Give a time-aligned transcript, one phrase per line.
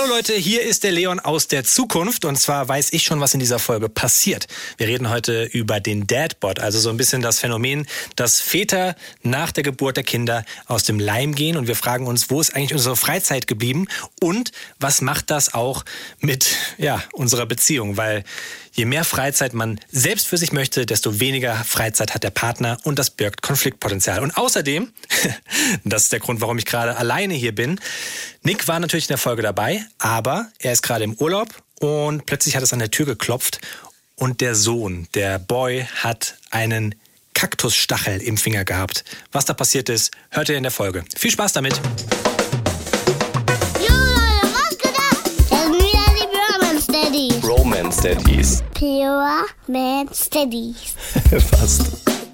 [0.00, 3.34] Hallo Leute, hier ist der Leon aus der Zukunft und zwar weiß ich schon, was
[3.34, 4.46] in dieser Folge passiert.
[4.78, 7.86] Wir reden heute über den Dadbot, also so ein bisschen das Phänomen,
[8.16, 12.30] dass Väter nach der Geburt der Kinder aus dem Leim gehen und wir fragen uns,
[12.30, 13.88] wo ist eigentlich unsere Freizeit geblieben
[14.22, 15.84] und was macht das auch
[16.20, 16.46] mit
[16.78, 18.24] ja, unserer Beziehung, weil
[18.72, 22.98] Je mehr Freizeit man selbst für sich möchte, desto weniger Freizeit hat der Partner und
[22.98, 24.20] das birgt Konfliktpotenzial.
[24.20, 24.92] Und außerdem,
[25.84, 27.80] das ist der Grund, warum ich gerade alleine hier bin,
[28.42, 31.48] Nick war natürlich in der Folge dabei, aber er ist gerade im Urlaub
[31.80, 33.60] und plötzlich hat es an der Tür geklopft
[34.16, 36.94] und der Sohn, der Boy, hat einen
[37.34, 39.04] Kaktusstachel im Finger gehabt.
[39.32, 41.04] Was da passiert ist, hört ihr in der Folge.
[41.16, 41.80] Viel Spaß damit!
[47.90, 48.62] Man Steadies.
[48.74, 50.94] Pure Man Steadies.
[51.50, 51.82] Fast.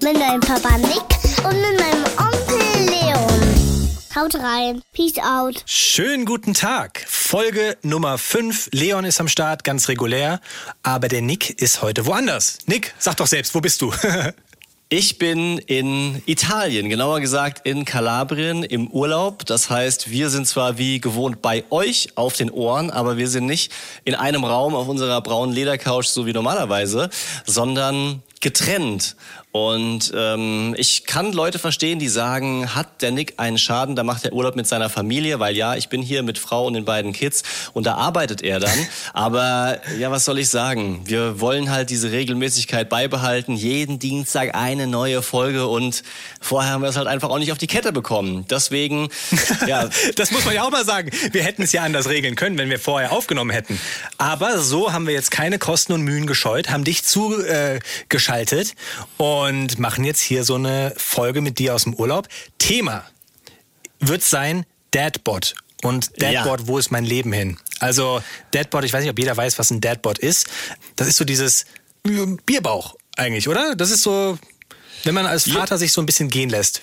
[0.03, 1.01] Mit meinem Papa Nick
[1.43, 3.89] und mit meinem Onkel Leon.
[4.15, 4.83] Haut rein.
[4.93, 5.63] Peace out.
[5.65, 7.03] Schönen guten Tag.
[7.07, 8.69] Folge Nummer 5.
[8.71, 10.41] Leon ist am Start, ganz regulär.
[10.83, 12.59] Aber der Nick ist heute woanders.
[12.67, 13.91] Nick, sag doch selbst, wo bist du?
[14.89, 19.45] Ich bin in Italien, genauer gesagt in Kalabrien im Urlaub.
[19.45, 23.47] Das heißt, wir sind zwar wie gewohnt bei euch auf den Ohren, aber wir sind
[23.47, 23.73] nicht
[24.05, 27.09] in einem Raum auf unserer braunen Ledercouch so wie normalerweise,
[27.45, 29.17] sondern getrennt.
[29.53, 34.25] Und ähm, ich kann Leute verstehen, die sagen, hat der Nick einen Schaden, da macht
[34.25, 37.13] er Urlaub mit seiner Familie, weil ja, ich bin hier mit Frau und den beiden
[37.13, 38.77] Kids und da arbeitet er dann.
[39.13, 41.01] Aber ja, was soll ich sagen?
[41.05, 43.55] Wir wollen halt diese Regelmäßigkeit beibehalten.
[43.55, 46.03] Jeden Dienstag eine neue Folge und
[46.41, 48.45] vorher haben wir es halt einfach auch nicht auf die Kette bekommen.
[48.49, 49.07] Deswegen,
[49.67, 49.89] ja.
[50.17, 51.09] das muss man ja auch mal sagen.
[51.31, 53.79] Wir hätten es ja anders regeln können, wenn wir vorher aufgenommen hätten.
[54.17, 59.36] Aber so haben wir jetzt keine Kosten und Mühen gescheut, haben dich zugeschaltet äh, und
[59.45, 62.27] und machen jetzt hier so eine Folge mit dir aus dem Urlaub.
[62.57, 63.03] Thema
[63.99, 65.55] wird sein Dadbot.
[65.83, 66.67] Und Dadbot, ja.
[66.67, 67.57] wo ist mein Leben hin?
[67.79, 68.21] Also
[68.51, 70.47] Dadbot, ich weiß nicht, ob jeder weiß, was ein Dadbot ist.
[70.95, 71.65] Das ist so dieses
[72.45, 73.75] Bierbauch eigentlich, oder?
[73.75, 74.37] Das ist so,
[75.03, 75.77] wenn man als Vater ja.
[75.77, 76.81] sich so ein bisschen gehen lässt.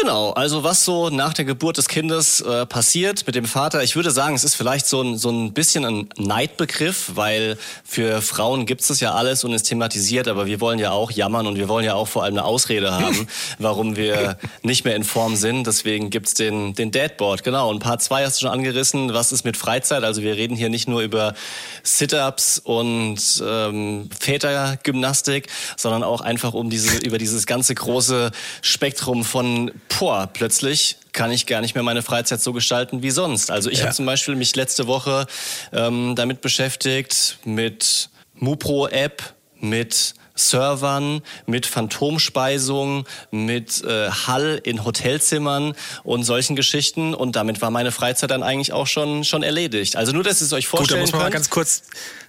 [0.00, 3.96] Genau, also was so nach der Geburt des Kindes äh, passiert mit dem Vater, ich
[3.96, 8.64] würde sagen, es ist vielleicht so ein, so ein bisschen ein Neidbegriff, weil für Frauen
[8.64, 11.56] gibt es das ja alles und ist thematisiert, aber wir wollen ja auch jammern und
[11.56, 13.26] wir wollen ja auch vor allem eine Ausrede haben,
[13.58, 15.66] warum wir nicht mehr in Form sind.
[15.66, 17.68] Deswegen gibt's den, den Dadboard, genau.
[17.68, 20.04] Und Part 2 hast du schon angerissen, was ist mit Freizeit?
[20.04, 21.34] Also wir reden hier nicht nur über
[21.82, 28.30] Sit-Ups und ähm, Vätergymnastik, sondern auch einfach um diese, über dieses ganze große
[28.62, 33.50] Spektrum von boah, plötzlich kann ich gar nicht mehr meine Freizeit so gestalten wie sonst.
[33.50, 33.84] Also ich ja.
[33.84, 35.26] habe zum Beispiel mich letzte Woche
[35.72, 46.24] ähm, damit beschäftigt, mit Mupro-App, mit Servern, mit Phantomspeisung, mit äh, Hall in Hotelzimmern und
[46.24, 47.14] solchen Geschichten.
[47.14, 49.96] Und damit war meine Freizeit dann eigentlich auch schon, schon erledigt.
[49.96, 51.32] Also nur, dass ihr es euch vorstellen Gut, da muss man könnt.
[51.32, 51.82] mal ganz kurz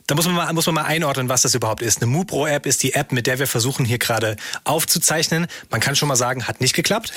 [0.10, 2.02] da muss man mal, muss man mal einordnen, was das überhaupt ist.
[2.02, 5.46] Eine MuPro-App ist die App, mit der wir versuchen, hier gerade aufzuzeichnen.
[5.70, 7.14] Man kann schon mal sagen, hat nicht geklappt.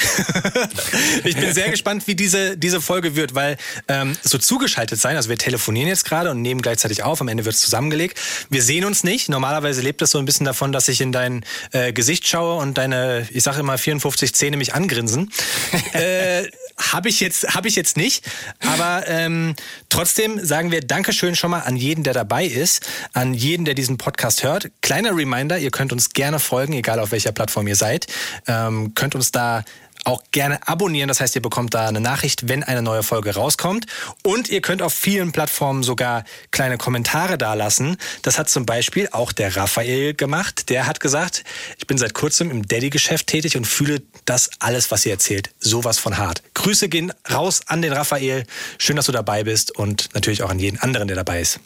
[1.25, 3.57] ich bin sehr gespannt, wie diese, diese Folge wird, weil
[3.89, 7.47] ähm, so zugeschaltet sein, also wir telefonieren jetzt gerade und nehmen gleichzeitig auf, am Ende
[7.47, 8.21] wird es zusammengelegt.
[8.51, 9.31] Wir sehen uns nicht.
[9.31, 12.77] Normalerweise lebt das so ein bisschen davon, dass ich in dein äh, Gesicht schaue und
[12.77, 15.33] deine, ich sage immer, 54 Zähne mich angrinsen.
[15.95, 16.45] äh,
[16.79, 18.25] habe ich jetzt, habe ich jetzt nicht.
[18.61, 19.55] Aber ähm,
[19.89, 22.82] trotzdem sagen wir Dankeschön schon mal an jeden, der dabei ist,
[23.13, 24.71] an jeden, der diesen Podcast hört.
[24.81, 28.07] Kleiner Reminder: Ihr könnt uns gerne folgen, egal auf welcher Plattform ihr seid.
[28.47, 29.65] Ähm, könnt uns da
[30.05, 31.09] auch gerne abonnieren.
[31.09, 33.87] Das heißt, ihr bekommt da eine Nachricht, wenn eine neue Folge rauskommt.
[34.23, 37.97] Und ihr könnt auf vielen Plattformen sogar kleine Kommentare dalassen.
[38.23, 40.71] Das hat zum Beispiel auch der Raphael gemacht.
[40.71, 41.45] Der hat gesagt,
[41.79, 45.99] ich bin seit kurzem im Daddy-Geschäft tätig und fühle das alles, was ihr erzählt, sowas
[45.99, 46.43] von hart.
[46.55, 48.45] Grüße gehen raus an den Raphael.
[48.79, 51.61] Schön, dass du dabei bist und natürlich auch an jeden anderen, der dabei ist.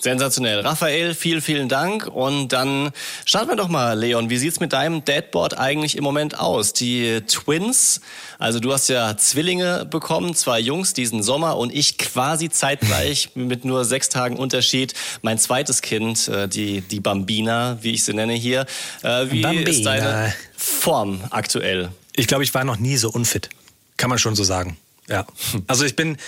[0.00, 0.60] Sensationell.
[0.60, 2.06] Raphael, vielen, vielen Dank.
[2.06, 2.90] Und dann
[3.24, 4.30] starten wir doch mal, Leon.
[4.30, 6.72] Wie sieht's mit deinem Deadboard eigentlich im Moment aus?
[6.72, 8.00] Die Twins,
[8.38, 13.64] also du hast ja Zwillinge bekommen, zwei Jungs diesen Sommer und ich quasi zeitgleich mit
[13.64, 18.34] nur sechs Tagen Unterschied mein zweites Kind, äh, die, die Bambina, wie ich sie nenne
[18.34, 18.66] hier.
[19.02, 19.68] Äh, wie Bambina.
[19.68, 21.90] ist deine Form aktuell?
[22.14, 23.48] Ich glaube, ich war noch nie so unfit.
[23.96, 24.76] Kann man schon so sagen.
[25.08, 25.26] Ja.
[25.66, 26.18] Also ich bin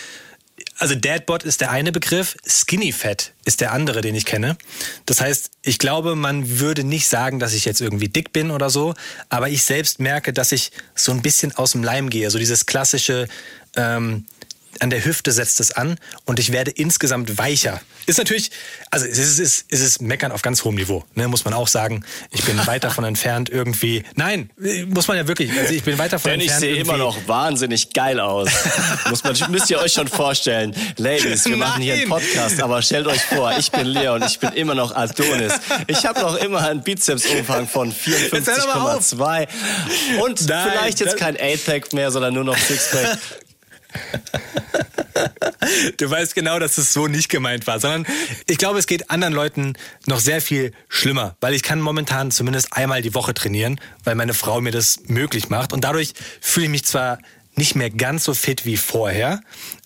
[0.80, 4.56] also Dadbot ist der eine Begriff, Skinny Fat ist der andere, den ich kenne.
[5.04, 8.70] Das heißt, ich glaube, man würde nicht sagen, dass ich jetzt irgendwie dick bin oder
[8.70, 8.94] so,
[9.28, 12.30] aber ich selbst merke, dass ich so ein bisschen aus dem Leim gehe.
[12.30, 13.28] So dieses klassische,
[13.76, 14.24] ähm,
[14.80, 17.80] an der Hüfte setzt es an und ich werde insgesamt weicher.
[18.06, 18.50] Ist natürlich,
[18.90, 21.54] also es ist, es ist, es ist Meckern auf ganz hohem Niveau, ne, muss man
[21.54, 22.04] auch sagen.
[22.30, 24.04] Ich bin weit davon entfernt irgendwie.
[24.14, 24.50] Nein,
[24.88, 25.52] muss man ja wirklich.
[25.56, 26.62] Also ich bin weit davon Denn entfernt.
[26.62, 28.48] Denn ich sehe immer noch wahnsinnig geil aus.
[29.10, 30.74] muss man, müsst ihr euch schon vorstellen.
[30.96, 31.58] Ladies, wir Nein.
[31.60, 34.96] machen hier einen Podcast, aber stellt euch vor, ich bin Leon, ich bin immer noch
[34.96, 35.52] Adonis.
[35.86, 39.48] Ich habe noch immer einen Bizepsumfang von 54,2
[40.22, 43.18] und Nein, vielleicht jetzt kein 8-Pack mehr, sondern nur noch Sixpack.
[45.96, 48.06] Du weißt genau, dass es so nicht gemeint war, sondern
[48.46, 49.74] ich glaube, es geht anderen Leuten
[50.06, 54.34] noch sehr viel schlimmer, weil ich kann momentan zumindest einmal die Woche trainieren, weil meine
[54.34, 55.72] Frau mir das möglich macht.
[55.72, 57.18] Und dadurch fühle ich mich zwar
[57.56, 59.40] nicht mehr ganz so fit wie vorher,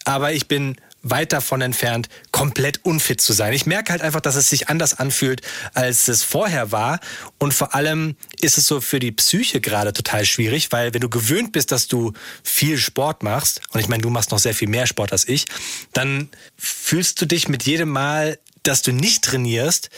[0.05, 3.53] aber ich bin weit davon entfernt, komplett unfit zu sein.
[3.53, 5.43] Ich merke halt einfach, dass es sich anders anfühlt,
[5.75, 6.99] als es vorher war.
[7.39, 11.09] Und vor allem ist es so für die Psyche gerade total schwierig, weil wenn du
[11.09, 12.13] gewöhnt bist, dass du
[12.43, 15.45] viel Sport machst, und ich meine, du machst noch sehr viel mehr Sport als ich,
[15.93, 19.91] dann fühlst du dich mit jedem Mal, dass du nicht trainierst,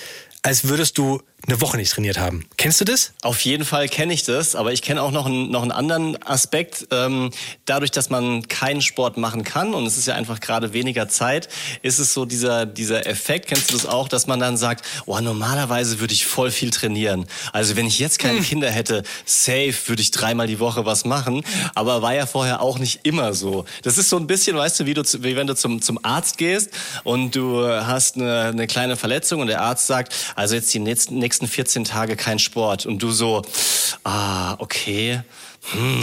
[0.43, 2.45] als würdest du eine Woche nicht trainiert haben.
[2.57, 3.13] Kennst du das?
[3.23, 6.21] Auf jeden Fall kenne ich das, aber ich kenne auch noch einen, noch einen anderen
[6.23, 6.89] Aspekt.
[6.91, 7.31] Ähm,
[7.67, 11.49] dadurch, dass man keinen Sport machen kann und es ist ja einfach gerade weniger Zeit,
[11.83, 15.19] ist es so dieser, dieser Effekt, kennst du das auch, dass man dann sagt, oh,
[15.21, 17.27] normalerweise würde ich voll viel trainieren.
[17.53, 18.45] Also wenn ich jetzt keine hm.
[18.45, 21.45] Kinder hätte, safe würde ich dreimal die Woche was machen,
[21.75, 23.65] aber war ja vorher auch nicht immer so.
[23.83, 26.39] Das ist so ein bisschen, weißt du, wie, du, wie wenn du zum, zum Arzt
[26.39, 26.71] gehst
[27.05, 31.19] und du hast eine, eine kleine Verletzung und der Arzt sagt, also jetzt die nächsten,
[31.19, 33.43] nächsten nächsten 14 Tage kein Sport und du so,
[34.05, 35.21] ah, okay.
[35.73, 36.03] Hm,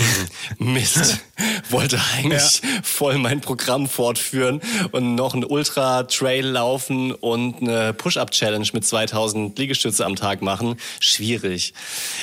[0.59, 1.19] Mist.
[1.69, 2.69] Wollte eigentlich ja.
[2.83, 10.05] voll mein Programm fortführen und noch ein Ultra-Trail laufen und eine Push-Up-Challenge mit 2000 Liegestütze
[10.05, 10.75] am Tag machen.
[10.99, 11.73] Schwierig.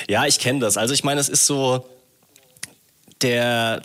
[0.07, 0.77] Ja, ich kenne das.
[0.77, 1.85] Also ich meine, es ist so,
[3.21, 3.81] der,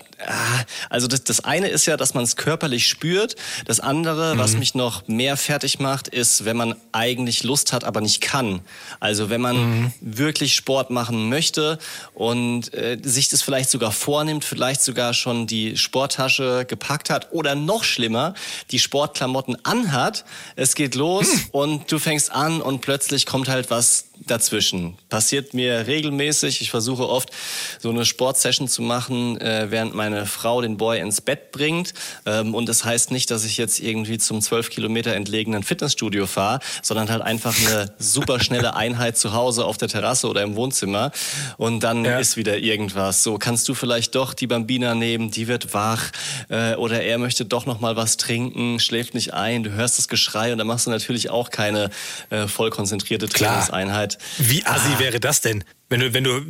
[0.89, 3.37] also das, das eine ist ja, dass man es körperlich spürt.
[3.67, 4.39] Das andere, mhm.
[4.39, 8.61] was mich noch mehr fertig macht, ist, wenn man eigentlich Lust hat, aber nicht kann.
[9.01, 9.93] Also wenn man mhm.
[10.01, 11.79] wirklich Sport machen möchte
[12.15, 17.55] und äh, sich das vielleicht sogar vornimmt, vielleicht sogar schon die Sporttasche gepackt hat oder
[17.55, 18.35] noch schlimmer,
[18.71, 20.25] die Sportklamotten anhat.
[20.57, 21.49] Es geht los mhm.
[21.53, 24.97] und du fängst an und plötzlich kommt halt was dazwischen.
[25.09, 26.61] Passiert mir regelmäßig.
[26.61, 27.31] Ich versuche oft
[27.79, 31.93] so eine Sportsession zu machen, äh, während meine Frau den Boy ins Bett bringt.
[32.25, 36.61] Ähm, und das heißt nicht, dass ich jetzt irgendwie zum zwölf Kilometer entlegenen Fitnessstudio fahre,
[36.83, 41.11] sondern halt einfach eine super schnelle Einheit zu Hause auf der Terrasse oder im Wohnzimmer.
[41.57, 42.19] Und dann ja.
[42.19, 43.23] ist wieder irgendwas.
[43.23, 46.13] So kannst du vielleicht doch die Bambina nehmen, die wird wach.
[46.49, 49.65] Äh, oder er möchte doch noch mal was trinken, schläft nicht ein.
[49.65, 51.91] Du hörst das Geschrei und dann machst du natürlich auch keine
[52.31, 53.97] äh, voll konzentrierte Trainingseinheit.
[53.97, 54.19] Halt.
[54.39, 54.99] Wie assi ah.
[54.99, 55.65] wäre das denn?
[55.89, 56.41] Wenn du, wenn du,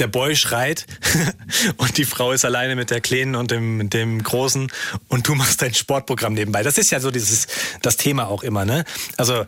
[0.00, 0.86] der Boy schreit
[1.76, 4.72] und die Frau ist alleine mit der Kleinen und dem, dem Großen
[5.08, 6.62] und du machst dein Sportprogramm nebenbei.
[6.62, 7.46] Das ist ja so dieses,
[7.82, 8.84] das Thema auch immer, ne?
[9.16, 9.44] Also,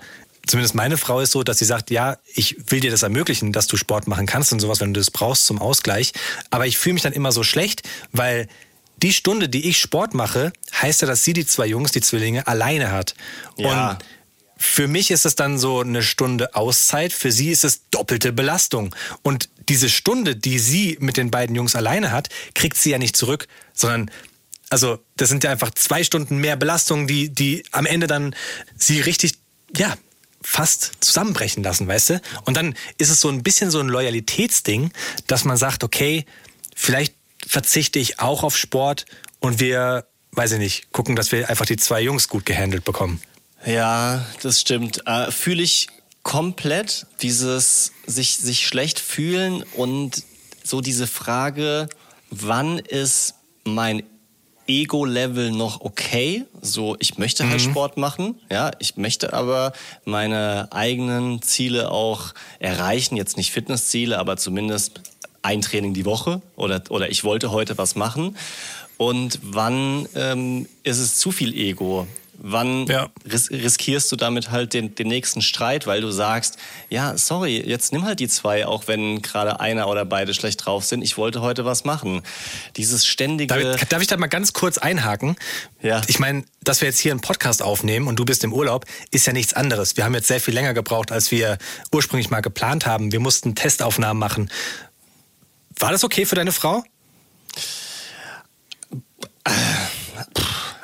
[0.47, 3.67] zumindest meine Frau ist so, dass sie sagt, ja, ich will dir das ermöglichen, dass
[3.67, 6.13] du Sport machen kannst und sowas, wenn du das brauchst zum Ausgleich.
[6.51, 8.49] Aber ich fühle mich dann immer so schlecht, weil
[8.97, 12.47] die Stunde, die ich Sport mache, heißt ja, dass sie die zwei Jungs, die Zwillinge,
[12.47, 13.15] alleine hat.
[13.57, 13.93] Ja.
[13.93, 13.99] Und
[14.63, 18.95] für mich ist es dann so eine Stunde Auszeit, für sie ist es doppelte Belastung.
[19.23, 23.17] Und diese Stunde, die sie mit den beiden Jungs alleine hat, kriegt sie ja nicht
[23.17, 24.09] zurück, sondern
[24.71, 28.37] also das sind ja einfach zwei Stunden mehr Belastung, die, die am Ende dann
[28.79, 29.33] sie richtig,
[29.77, 29.97] ja,
[30.43, 32.21] fast zusammenbrechen lassen, weißt du?
[32.45, 34.93] Und dann ist es so ein bisschen so ein Loyalitätsding,
[35.27, 36.25] dass man sagt, okay,
[36.77, 39.07] vielleicht verzichte ich auch auf Sport
[39.41, 43.21] und wir, weiß ich nicht, gucken, dass wir einfach die zwei Jungs gut gehandelt bekommen.
[43.65, 45.07] Ja, das stimmt.
[45.07, 45.89] Äh, Fühle ich
[46.23, 50.23] komplett dieses sich, sich schlecht fühlen und
[50.65, 51.89] so diese Frage,
[52.31, 54.03] wann ist mein
[54.67, 56.45] Ego-Level noch okay.
[56.61, 57.71] So, ich möchte halt mhm.
[57.71, 59.73] Sport machen, ja, ich möchte aber
[60.05, 63.17] meine eigenen Ziele auch erreichen.
[63.17, 65.01] Jetzt nicht Fitnessziele, aber zumindest
[65.43, 68.37] ein Training die Woche oder, oder ich wollte heute was machen.
[68.97, 72.07] Und wann ähm, ist es zu viel Ego?
[72.45, 73.09] Wann ja.
[73.25, 76.59] ris riskierst du damit halt den, den nächsten Streit, weil du sagst,
[76.89, 80.85] ja, sorry, jetzt nimm halt die zwei, auch wenn gerade einer oder beide schlecht drauf
[80.85, 81.03] sind.
[81.03, 82.23] Ich wollte heute was machen.
[82.77, 83.55] Dieses ständige.
[83.55, 85.37] Darf ich, darf ich da mal ganz kurz einhaken?
[85.83, 86.03] Ja.
[86.09, 89.25] Ich meine, dass wir jetzt hier einen Podcast aufnehmen und du bist im Urlaub, ist
[89.25, 89.97] ja nichts anderes.
[89.97, 91.59] Wir haben jetzt sehr viel länger gebraucht, als wir
[91.93, 93.13] ursprünglich mal geplant haben.
[93.13, 94.51] Wir mussten Testaufnahmen machen.
[95.79, 96.83] War das okay für deine Frau?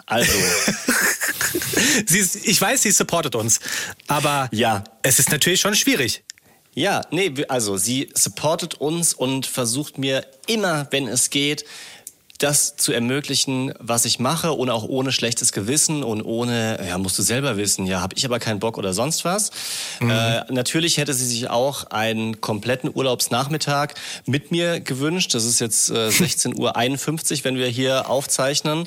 [0.09, 0.33] Also.
[2.07, 3.61] sie ist, ich weiß, sie supportet uns,
[4.07, 4.85] aber ja.
[5.03, 6.25] es ist natürlich schon schwierig.
[6.75, 11.65] Ja, nee, also sie supportet uns und versucht mir immer, wenn es geht,
[12.39, 17.19] das zu ermöglichen, was ich mache und auch ohne schlechtes Gewissen und ohne, ja, musst
[17.19, 19.51] du selber wissen, ja, habe ich aber keinen Bock oder sonst was.
[19.99, 20.11] Mhm.
[20.11, 25.35] Äh, natürlich hätte sie sich auch einen kompletten Urlaubsnachmittag mit mir gewünscht.
[25.35, 28.87] Das ist jetzt äh, 16.51 Uhr, wenn wir hier aufzeichnen.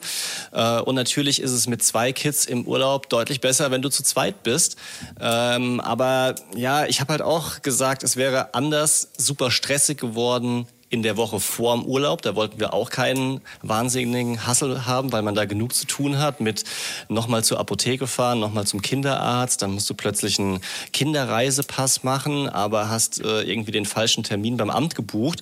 [0.53, 4.01] Äh, und natürlich ist es mit zwei Kids im Urlaub deutlich besser, wenn du zu
[4.01, 4.77] zweit bist.
[5.19, 11.03] Ähm, aber ja, ich habe halt auch gesagt, es wäre anders super stressig geworden, in
[11.03, 12.21] der Woche vor dem Urlaub.
[12.21, 16.41] Da wollten wir auch keinen wahnsinnigen Hassel haben, weil man da genug zu tun hat
[16.41, 16.65] mit
[17.07, 19.61] nochmal zur Apotheke fahren, nochmal zum Kinderarzt.
[19.61, 20.59] Dann musst du plötzlich einen
[20.91, 25.41] Kinderreisepass machen, aber hast äh, irgendwie den falschen Termin beim Amt gebucht.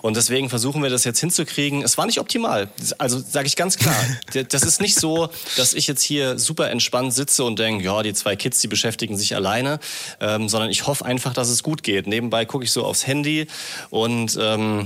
[0.00, 1.82] Und deswegen versuchen wir das jetzt hinzukriegen.
[1.82, 2.68] Es war nicht optimal.
[2.98, 3.96] Also sage ich ganz klar.
[4.48, 8.14] das ist nicht so, dass ich jetzt hier super entspannt sitze und denke, ja, die
[8.14, 9.80] zwei Kids, die beschäftigen sich alleine,
[10.20, 12.06] ähm, sondern ich hoffe einfach, dass es gut geht.
[12.06, 13.48] Nebenbei gucke ich so aufs Handy
[13.90, 14.83] und ähm,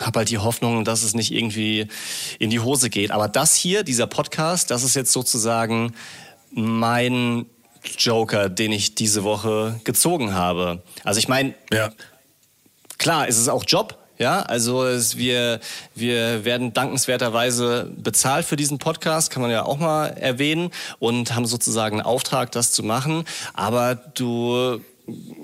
[0.00, 1.88] habe halt die Hoffnung, dass es nicht irgendwie
[2.38, 3.10] in die Hose geht.
[3.10, 5.94] Aber das hier, dieser Podcast, das ist jetzt sozusagen
[6.50, 7.46] mein
[7.98, 10.82] Joker, den ich diese Woche gezogen habe.
[11.04, 11.90] Also ich meine, ja.
[12.98, 13.98] klar, ist es auch Job.
[14.18, 15.60] Ja, also es, wir,
[15.94, 21.46] wir werden dankenswerterweise bezahlt für diesen Podcast, kann man ja auch mal erwähnen, und haben
[21.46, 23.24] sozusagen einen Auftrag, das zu machen.
[23.54, 24.80] Aber du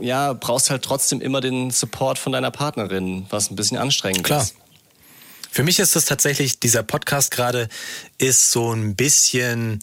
[0.01, 4.43] ja, brauchst halt trotzdem immer den Support von deiner Partnerin, was ein bisschen anstrengend Klar.
[4.43, 4.57] ist.
[5.51, 7.69] Für mich ist das tatsächlich, dieser Podcast gerade
[8.19, 9.79] ist so ein bisschen,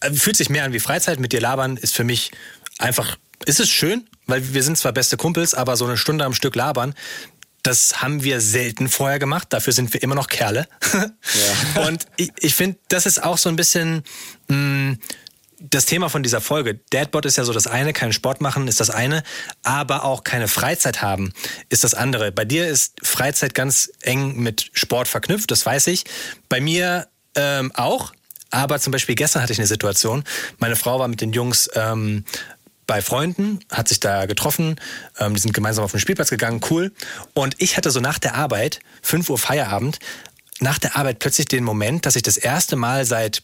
[0.00, 1.20] äh, fühlt sich mehr an wie Freizeit.
[1.20, 2.32] Mit dir labern ist für mich
[2.78, 3.16] einfach,
[3.46, 6.54] ist es schön, weil wir sind zwar beste Kumpels, aber so eine Stunde am Stück
[6.54, 6.94] labern,
[7.62, 9.48] das haben wir selten vorher gemacht.
[9.50, 10.68] Dafür sind wir immer noch Kerle.
[11.74, 11.88] Ja.
[11.88, 14.04] Und ich, ich finde, das ist auch so ein bisschen
[14.48, 14.98] mh, mm,
[15.58, 16.80] das Thema von dieser Folge.
[16.90, 19.22] Dadbot ist ja so das eine, keinen Sport machen ist das eine,
[19.62, 21.32] aber auch keine Freizeit haben
[21.68, 22.32] ist das andere.
[22.32, 26.04] Bei dir ist Freizeit ganz eng mit Sport verknüpft, das weiß ich.
[26.48, 28.12] Bei mir ähm, auch,
[28.50, 30.24] aber zum Beispiel gestern hatte ich eine Situation.
[30.58, 32.24] Meine Frau war mit den Jungs ähm,
[32.86, 34.76] bei Freunden, hat sich da getroffen,
[35.18, 36.92] ähm, die sind gemeinsam auf den Spielplatz gegangen, cool.
[37.34, 39.98] Und ich hatte so nach der Arbeit, 5 Uhr Feierabend,
[40.60, 43.42] nach der Arbeit plötzlich den Moment, dass ich das erste Mal seit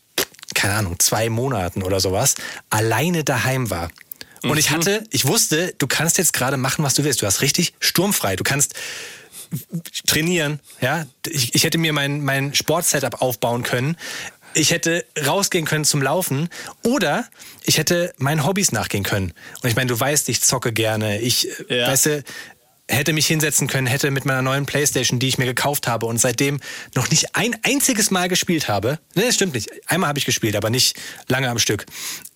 [0.62, 2.36] keine Ahnung, zwei Monaten oder sowas,
[2.70, 3.90] alleine daheim war.
[4.44, 4.76] Und ich mhm.
[4.76, 7.20] hatte, ich wusste, du kannst jetzt gerade machen, was du willst.
[7.20, 8.36] Du hast richtig sturmfrei.
[8.36, 8.74] Du kannst
[10.06, 11.06] trainieren, ja.
[11.26, 13.96] Ich, ich hätte mir mein, mein Sportsetup aufbauen können.
[14.54, 16.48] Ich hätte rausgehen können zum Laufen
[16.84, 17.26] oder
[17.64, 19.32] ich hätte meinen Hobbys nachgehen können.
[19.62, 21.20] Und ich meine, du weißt, ich zocke gerne.
[21.20, 21.88] Ich, ja.
[21.88, 22.24] weißt du,
[22.92, 26.18] hätte mich hinsetzen können, hätte mit meiner neuen Playstation, die ich mir gekauft habe und
[26.18, 26.60] seitdem
[26.94, 28.98] noch nicht ein einziges Mal gespielt habe.
[29.14, 29.70] Ne, das stimmt nicht.
[29.86, 30.96] Einmal habe ich gespielt, aber nicht
[31.28, 31.86] lange am Stück.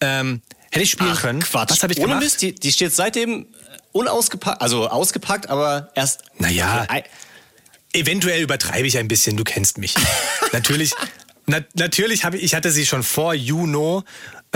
[0.00, 1.40] Ähm, hätte ich spielen Ach, können.
[1.40, 1.70] Quatsch.
[1.70, 2.25] Was habe ich Ohne gemacht?
[2.25, 3.46] Mist, die, die steht seitdem
[3.92, 6.22] unausgepackt, also ausgepackt, aber erst.
[6.38, 6.86] Naja.
[7.92, 9.94] Eventuell übertreibe ich ein bisschen, du kennst mich.
[10.52, 10.92] natürlich,
[11.46, 14.04] na, natürlich habe ich, ich hatte sie schon vor Juno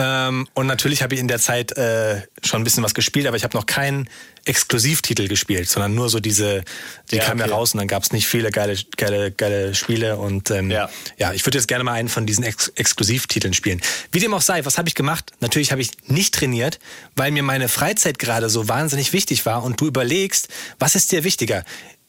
[0.01, 3.37] ähm, und natürlich habe ich in der Zeit äh, schon ein bisschen was gespielt, aber
[3.37, 4.09] ich habe noch keinen
[4.47, 6.65] Exklusivtitel gespielt, sondern nur so diese,
[7.11, 7.51] die ja, kam okay.
[7.51, 10.89] ja raus und dann gab es nicht viele geile, geile, geile Spiele und ähm, ja.
[11.19, 13.83] ja, ich würde jetzt gerne mal einen von diesen Ex Exklusivtiteln spielen.
[14.11, 15.33] Wie dem auch sei, was habe ich gemacht?
[15.41, 16.79] Natürlich habe ich nicht trainiert,
[17.15, 21.25] weil mir meine Freizeit gerade so wahnsinnig wichtig war und du überlegst, was ist dir
[21.25, 21.63] wichtiger?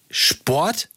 [0.10, 0.88] Sport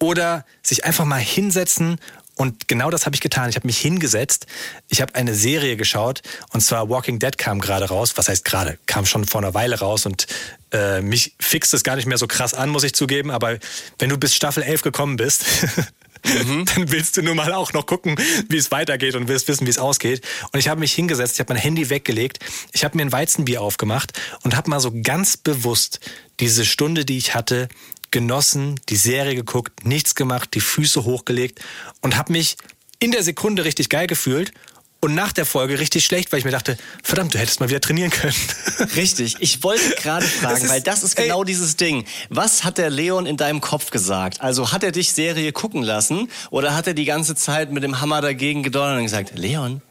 [0.00, 1.98] oder sich einfach mal hinsetzen
[2.36, 3.48] und genau das habe ich getan.
[3.48, 4.46] Ich habe mich hingesetzt.
[4.88, 6.20] Ich habe eine Serie geschaut
[6.52, 8.12] und zwar Walking Dead kam gerade raus.
[8.16, 8.78] Was heißt gerade?
[8.84, 10.26] Kam schon vor einer Weile raus und
[10.70, 13.30] äh, mich fixt es gar nicht mehr so krass an, muss ich zugeben.
[13.30, 13.58] Aber
[13.98, 15.46] wenn du bis Staffel 11 gekommen bist,
[16.24, 16.66] mhm.
[16.74, 18.16] dann willst du nun mal auch noch gucken,
[18.50, 20.22] wie es weitergeht und willst wissen, wie es ausgeht.
[20.52, 22.40] Und ich habe mich hingesetzt, ich habe mein Handy weggelegt,
[22.72, 24.12] ich habe mir ein Weizenbier aufgemacht
[24.42, 26.00] und habe mal so ganz bewusst
[26.38, 27.68] diese Stunde, die ich hatte,
[28.16, 31.60] genossen, die Serie geguckt, nichts gemacht, die Füße hochgelegt
[32.00, 32.56] und habe mich
[32.98, 34.52] in der Sekunde richtig geil gefühlt
[35.00, 37.82] und nach der Folge richtig schlecht, weil ich mir dachte, verdammt, du hättest mal wieder
[37.82, 38.34] trainieren können.
[38.96, 39.36] Richtig.
[39.40, 41.44] Ich wollte gerade fragen, ist, weil das ist genau ey.
[41.44, 42.06] dieses Ding.
[42.30, 44.40] Was hat der Leon in deinem Kopf gesagt?
[44.40, 48.00] Also hat er dich Serie gucken lassen oder hat er die ganze Zeit mit dem
[48.00, 49.82] Hammer dagegen gedonnert und gesagt, Leon,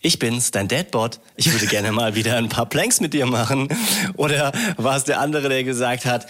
[0.00, 1.20] ich bin's, dein Dadbot.
[1.36, 3.68] Ich würde gerne mal wieder ein paar Planks mit dir machen.
[4.16, 6.26] Oder war es der andere, der gesagt hat,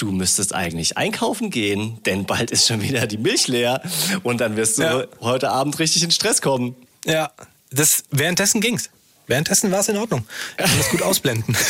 [0.00, 3.82] du müsstest eigentlich einkaufen gehen, denn bald ist schon wieder die Milch leer
[4.22, 5.04] und dann wirst du ja.
[5.20, 6.74] heute Abend richtig in Stress kommen.
[7.04, 7.30] Ja,
[7.70, 8.90] das, währenddessen ging's.
[9.26, 10.26] Währenddessen war es in Ordnung.
[10.58, 11.56] Ich kann das gut ausblenden.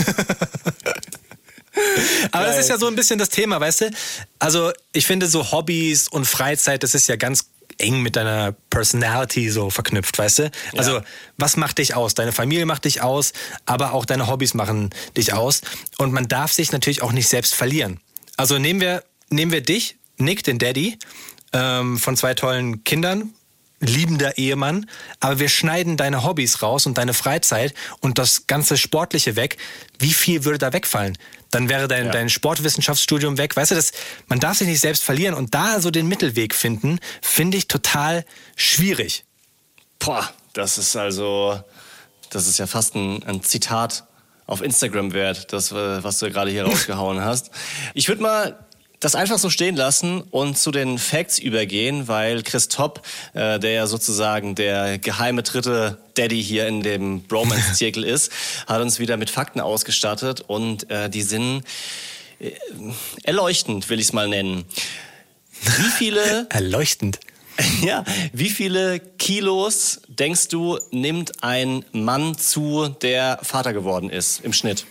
[2.32, 2.52] Aber Geil.
[2.52, 3.90] das ist ja so ein bisschen das Thema, weißt du?
[4.38, 9.50] Also ich finde so Hobbys und Freizeit, das ist ja ganz eng mit deiner Personality
[9.50, 10.50] so verknüpft, weißt du?
[10.76, 11.04] Also, ja.
[11.38, 12.14] was macht dich aus?
[12.14, 13.32] Deine Familie macht dich aus,
[13.66, 15.62] aber auch deine Hobbys machen dich aus.
[15.98, 18.00] Und man darf sich natürlich auch nicht selbst verlieren.
[18.40, 20.98] Also nehmen wir, nehmen wir dich, Nick, den Daddy.
[21.52, 23.34] ähm, von zwei tollen Kindern,
[23.80, 24.88] liebender Ehemann,
[25.20, 29.58] aber wir schneiden deine Hobbys raus und deine Freizeit und das ganze Sportliche weg.
[29.98, 31.18] Wie viel würde da wegfallen?
[31.50, 32.12] Dann wäre dein, ja.
[32.12, 33.56] dein Sportwissenschaftsstudium weg.
[33.56, 33.92] Weißt du, das,
[34.28, 38.24] man darf sich nicht selbst verlieren und da so den Mittelweg finden, finde ich total
[38.56, 39.24] schwierig.
[39.98, 41.62] Boah, das ist also,
[42.30, 44.04] das ist ja fast ein, ein Zitat
[44.50, 47.50] auf Instagram wert, das, äh, was du gerade hier rausgehauen hast.
[47.94, 48.58] Ich würde mal
[48.98, 53.00] das einfach so stehen lassen und zu den Facts übergehen, weil Chris Topp,
[53.32, 58.30] äh, der ja sozusagen der geheime dritte Daddy hier in dem Bromance-Zirkel ist,
[58.66, 61.62] hat uns wieder mit Fakten ausgestattet und äh, die sind
[62.40, 62.50] äh,
[63.22, 64.64] erleuchtend, will ich es mal nennen.
[65.62, 66.46] Wie viele...
[66.50, 67.20] erleuchtend.
[67.82, 74.52] Ja, wie viele Kilos denkst du nimmt ein Mann zu, der Vater geworden ist im
[74.52, 74.86] Schnitt?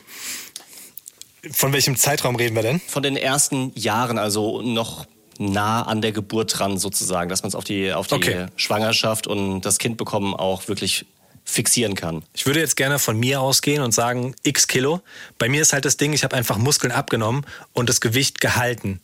[1.52, 2.82] Von welchem Zeitraum reden wir denn?
[2.88, 5.06] Von den ersten Jahren, also noch
[5.38, 8.46] nah an der Geburt dran sozusagen, dass man es auf die, auf die okay.
[8.58, 11.06] Schwangerschaft und das Kind bekommen auch wirklich
[11.46, 12.24] fixieren kann.
[12.34, 15.02] Ich würde jetzt gerne von mir ausgehen und sagen x Kilo.
[15.38, 19.00] Bei mir ist halt das Ding, ich habe einfach Muskeln abgenommen und das Gewicht gehalten.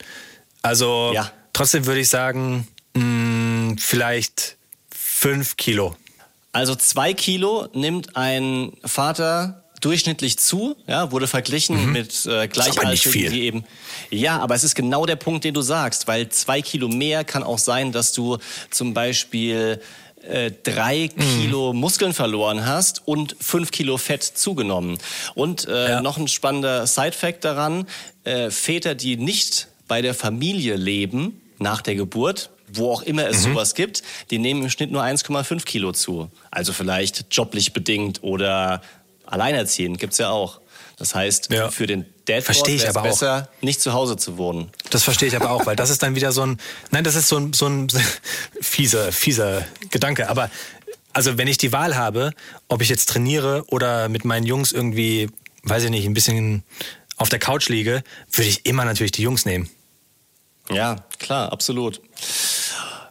[0.62, 1.31] Also ja.
[1.53, 4.57] trotzdem würde ich sagen, mh, vielleicht
[4.89, 5.95] fünf Kilo.
[6.51, 11.91] Also zwei Kilo nimmt ein Vater durchschnittlich zu, ja, wurde verglichen mhm.
[11.91, 13.65] mit äh, Gleichaltrigen, die eben.
[14.10, 17.43] Ja, aber es ist genau der Punkt, den du sagst, weil zwei Kilo mehr kann
[17.43, 18.38] auch sein, dass du
[18.72, 19.79] zum Beispiel
[20.27, 21.22] äh, drei mhm.
[21.22, 24.98] Kilo Muskeln verloren hast und fünf Kilo Fett zugenommen.
[25.36, 26.01] Und äh, ja.
[26.01, 27.88] noch ein spannender Side-Fact daran:
[28.24, 33.46] äh, Väter, die nicht bei der Familie leben nach der Geburt, wo auch immer es
[33.46, 33.53] mhm.
[33.53, 36.29] sowas gibt, die nehmen im Schnitt nur 1,5 Kilo zu.
[36.51, 38.82] Also vielleicht joblich bedingt oder
[39.25, 40.62] alleinerziehend gibt's ja auch.
[40.98, 41.70] Das heißt, ja.
[41.72, 43.63] für den Dad wäre es besser, auch.
[43.63, 44.72] nicht zu Hause zu wohnen.
[44.91, 46.58] Das verstehe ich aber auch, weil das ist dann wieder so ein,
[46.91, 47.88] nein, das ist so ein, so ein
[48.62, 50.29] fieser, fieser Gedanke.
[50.29, 50.50] Aber
[51.12, 52.32] also wenn ich die Wahl habe,
[52.67, 55.29] ob ich jetzt trainiere oder mit meinen Jungs irgendwie,
[55.63, 56.63] weiß ich nicht, ein bisschen
[57.17, 59.70] auf der Couch liege, würde ich immer natürlich die Jungs nehmen.
[60.70, 62.01] Ja, klar, absolut.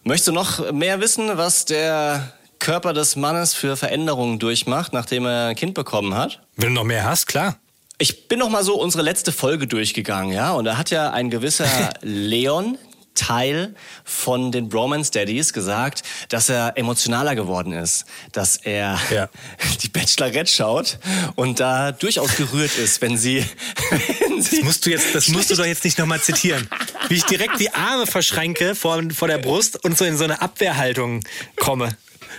[0.07, 5.49] Möchtest du noch mehr wissen, was der Körper des Mannes für Veränderungen durchmacht, nachdem er
[5.49, 6.41] ein Kind bekommen hat.
[6.57, 7.57] Wenn du noch mehr hast, klar.
[7.97, 11.31] Ich bin noch mal so unsere letzte Folge durchgegangen, ja, und da hat ja ein
[11.31, 11.67] gewisser
[12.03, 12.77] Leon,
[13.15, 13.75] Teil
[14.05, 19.29] von den Bromance Daddies gesagt, dass er emotionaler geworden ist, dass er ja.
[19.83, 20.99] die Bachelorette schaut
[21.37, 23.45] und da durchaus gerührt ist, wenn sie,
[24.21, 26.69] wenn sie das musst du jetzt, das musst du doch jetzt nicht nochmal zitieren.
[27.09, 30.41] Wie ich direkt die Arme verschränke vor, vor der Brust und so in so eine
[30.41, 31.21] Abwehrhaltung
[31.57, 31.97] komme.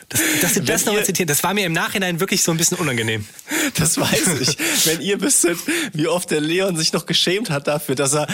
[0.10, 2.78] Das, dass du das nochmal zitieren, das war mir im Nachhinein wirklich so ein bisschen
[2.78, 3.26] unangenehm.
[3.78, 4.58] Das weiß ich.
[4.86, 5.58] Wenn ihr wüsstet,
[5.92, 8.28] wie oft der Leon sich noch geschämt hat dafür, dass er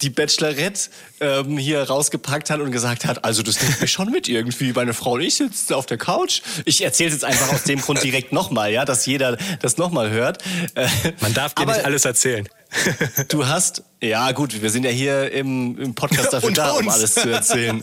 [0.00, 0.88] die Bachelorette
[1.20, 4.72] ähm, hier rausgepackt hat und gesagt hat, also das nimmt mich schon mit irgendwie.
[4.72, 6.40] Meine Frau und ich sitzen auf der Couch.
[6.64, 10.10] Ich erzähle es jetzt einfach aus dem Grund direkt nochmal, ja, dass jeder das nochmal
[10.10, 10.42] hört.
[10.74, 10.88] Äh,
[11.20, 12.48] Man darf dir nicht alles erzählen.
[13.28, 17.14] Du hast, ja gut, wir sind ja hier im, im Podcast dafür da, um alles
[17.14, 17.82] zu erzählen.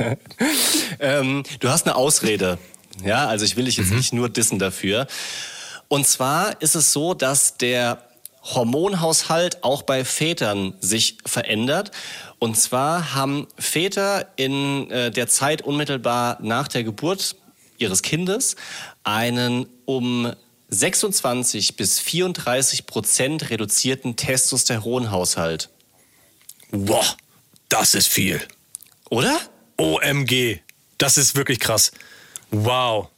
[1.00, 2.58] ähm, du hast eine Ausrede.
[3.04, 3.98] Ja, also ich will dich jetzt mhm.
[3.98, 5.06] nicht nur dissen dafür.
[5.88, 8.02] Und zwar ist es so, dass der
[8.42, 11.90] Hormonhaushalt auch bei Vätern sich verändert.
[12.38, 17.36] Und zwar haben Väter in äh, der Zeit unmittelbar nach der Geburt
[17.78, 18.56] ihres Kindes
[19.04, 20.32] einen um
[20.70, 25.68] 26 bis 34 Prozent reduzierten Testosteronhaushalt.
[26.70, 27.04] Boah,
[27.68, 28.40] das ist viel.
[29.10, 29.40] Oder?
[29.76, 30.60] OMG,
[30.98, 31.90] das ist wirklich krass.
[32.50, 33.08] Wow.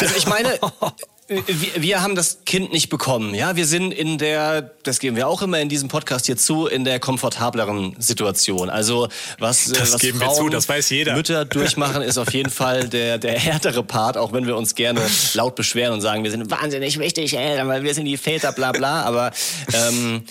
[0.00, 0.58] Also ich meine,
[1.30, 3.36] wir, wir, haben das Kind nicht bekommen.
[3.36, 6.66] Ja, wir sind in der, das geben wir auch immer in diesem Podcast hier zu,
[6.66, 8.68] in der komfortableren Situation.
[8.68, 11.14] Also was, äh, das was geben Frauen, wir zu, das weiß jeder.
[11.14, 15.00] Mütter durchmachen, ist auf jeden Fall der, der härtere Part, auch wenn wir uns gerne
[15.34, 18.72] laut beschweren und sagen, wir sind wahnsinnig wichtig, ey, weil wir sind die Väter, bla
[18.72, 19.02] bla.
[19.02, 19.30] Aber
[19.72, 20.24] ähm,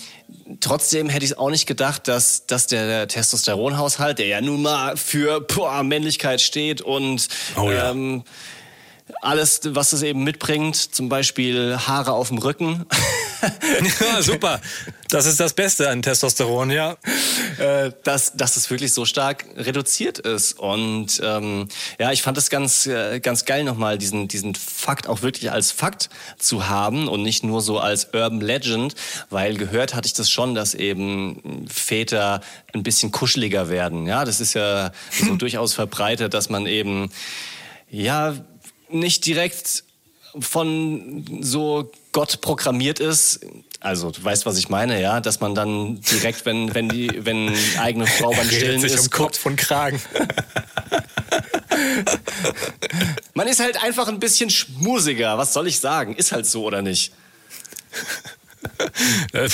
[0.60, 5.40] trotzdem hätte ich auch nicht gedacht, dass, dass der Testosteronhaushalt, der ja nun mal für
[5.40, 7.90] boah, Männlichkeit steht und oh, ja.
[7.90, 8.22] ähm,
[9.20, 12.86] alles, was es eben mitbringt, zum Beispiel Haare auf dem Rücken.
[14.00, 14.60] ja, super.
[15.08, 16.96] Das ist das Beste an Testosteron, ja.
[17.58, 20.58] Äh, dass, dass es wirklich so stark reduziert ist.
[20.58, 25.22] Und ähm, ja, ich fand es ganz, äh, ganz geil nochmal, diesen, diesen Fakt auch
[25.22, 28.94] wirklich als Fakt zu haben und nicht nur so als Urban Legend,
[29.28, 32.40] weil gehört hatte ich das schon, dass eben Väter
[32.72, 34.06] ein bisschen kuscheliger werden.
[34.06, 37.10] Ja, das ist ja so durchaus verbreitet, dass man eben
[37.90, 38.34] ja,
[38.92, 39.84] nicht direkt
[40.38, 43.40] von so Gott programmiert ist,
[43.80, 45.20] Also, du weißt, was ich meine, ja?
[45.20, 49.10] Dass man dann direkt, wenn, wenn die, wenn eigene Frau beim Stillen sich ist, um
[49.10, 50.00] Kopf und Kragen.
[53.34, 55.38] man ist halt einfach ein bisschen schmusiger.
[55.38, 56.14] Was soll ich sagen?
[56.14, 57.12] Ist halt so, oder nicht?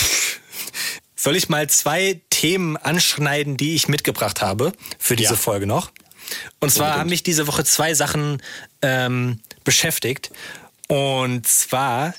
[1.17, 5.37] Soll ich mal zwei Themen anschneiden, die ich mitgebracht habe für diese Ja.
[5.37, 5.91] Folge noch?
[6.61, 7.01] Und zwar Unbedingt.
[7.01, 8.43] haben mich diese Woche zwei Sachen
[8.83, 10.31] ähm, beschäftigt.
[10.89, 12.15] Und zwar,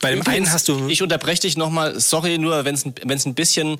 [0.00, 0.88] bei dem einen hast du.
[0.88, 3.78] Ich unterbreche dich nochmal, sorry, nur wenn es ein bisschen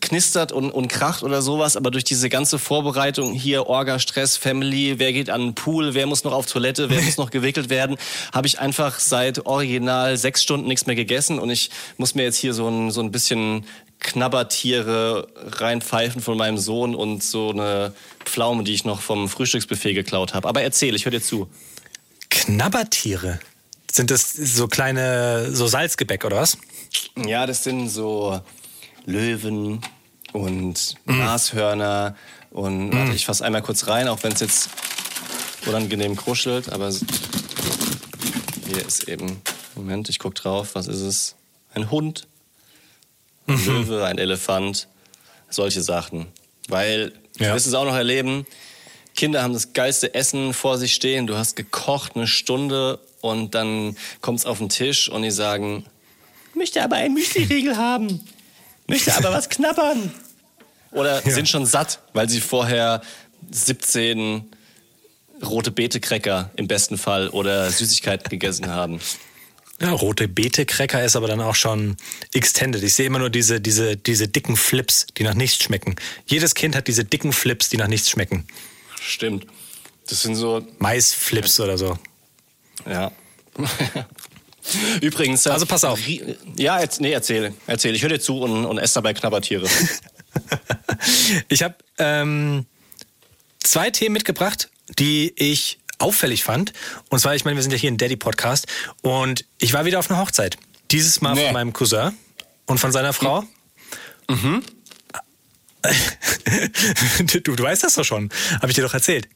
[0.00, 4.98] knistert und, und kracht oder sowas, aber durch diese ganze Vorbereitung hier, Orga, Stress, Family,
[4.98, 7.96] wer geht an den Pool, wer muss noch auf Toilette, wer muss noch gewickelt werden,
[8.32, 12.38] habe ich einfach seit original sechs Stunden nichts mehr gegessen und ich muss mir jetzt
[12.38, 13.66] hier so ein, so ein bisschen
[14.04, 20.34] Knabbertiere reinpfeifen von meinem Sohn und so eine Pflaume, die ich noch vom Frühstücksbuffet geklaut
[20.34, 20.46] habe.
[20.46, 21.48] Aber erzähl, ich höre dir zu.
[22.28, 23.40] Knabbertiere.
[23.90, 26.58] Sind das so kleine, so Salzgebäck oder was?
[27.16, 28.40] Ja, das sind so
[29.06, 29.80] Löwen
[30.32, 32.14] und Nashörner
[32.50, 34.68] und warte, ich fasse einmal kurz rein, auch wenn es jetzt
[35.64, 39.40] unangenehm kruschelt, aber hier ist eben,
[39.74, 41.36] Moment, ich guck drauf, was ist es?
[41.72, 42.26] Ein Hund,
[43.46, 44.88] ein Löwe, ein Elefant,
[45.50, 46.26] solche Sachen.
[46.68, 47.54] Weil, du Ja.
[47.54, 48.46] wirst es auch noch erleben,
[49.16, 53.96] Kinder haben das geilste Essen vor sich stehen, du hast gekocht eine Stunde und dann
[54.20, 55.84] kommt es auf den Tisch und die sagen,
[56.54, 58.20] möchte aber einen Müsli-Riegel haben,
[58.88, 60.12] möchte aber was knabbern.
[60.90, 63.02] Oder sind schon satt, weil sie vorher
[63.50, 64.44] 17
[65.44, 69.00] rote Beete-Cracker im besten Fall oder Süßigkeiten gegessen haben.
[69.80, 71.96] Ja, rote Beete-Cracker ist aber dann auch schon
[72.32, 72.82] extended.
[72.82, 75.96] Ich sehe immer nur diese, diese, diese dicken Flips, die nach nichts schmecken.
[76.26, 78.46] Jedes Kind hat diese dicken Flips, die nach nichts schmecken.
[79.00, 79.46] Stimmt.
[80.08, 81.98] Das sind so, Maisflips oder so.
[82.86, 83.10] ja.
[85.00, 85.44] Übrigens.
[85.46, 85.98] äh, Also pass auf.
[86.56, 87.52] Ja, jetzt, nee, erzähl.
[87.66, 87.94] Erzähl.
[87.94, 89.66] Ich höre dir zu und, und esse dabei Knabbertiere.
[91.48, 92.66] Ich habe ähm,
[93.62, 96.72] zwei Themen mitgebracht, die ich auffällig fand.
[97.10, 98.66] Und zwar, ich meine, wir sind ja hier ein Daddy-Podcast
[99.02, 100.56] und ich war wieder auf einer Hochzeit.
[100.90, 101.44] Dieses Mal Nee.
[101.46, 102.12] von meinem Cousin
[102.66, 103.44] und von seiner Frau.
[104.28, 104.62] Mhm.
[107.26, 108.30] du, du weißt das doch schon.
[108.56, 109.28] Habe ich dir doch erzählt.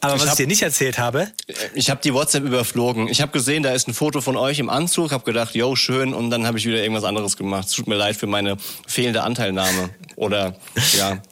[0.00, 1.30] Aber ich was ich hab- dir nicht erzählt habe,
[1.74, 3.08] Ich habe die WhatsApp überflogen.
[3.08, 6.14] Ich habe gesehen, da ist ein Foto von euch im Anzug, habe gedacht, yo, schön,
[6.14, 7.68] und dann habe ich wieder irgendwas anderes gemacht.
[7.68, 9.90] Es tut mir leid für meine fehlende Anteilnahme.
[10.16, 10.56] Oder
[10.96, 11.22] ja,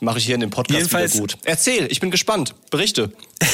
[0.00, 1.38] mache ich hier in dem Podcast Jedenfalls- wieder gut.
[1.44, 2.54] Erzähl, ich bin gespannt.
[2.70, 3.12] Berichte.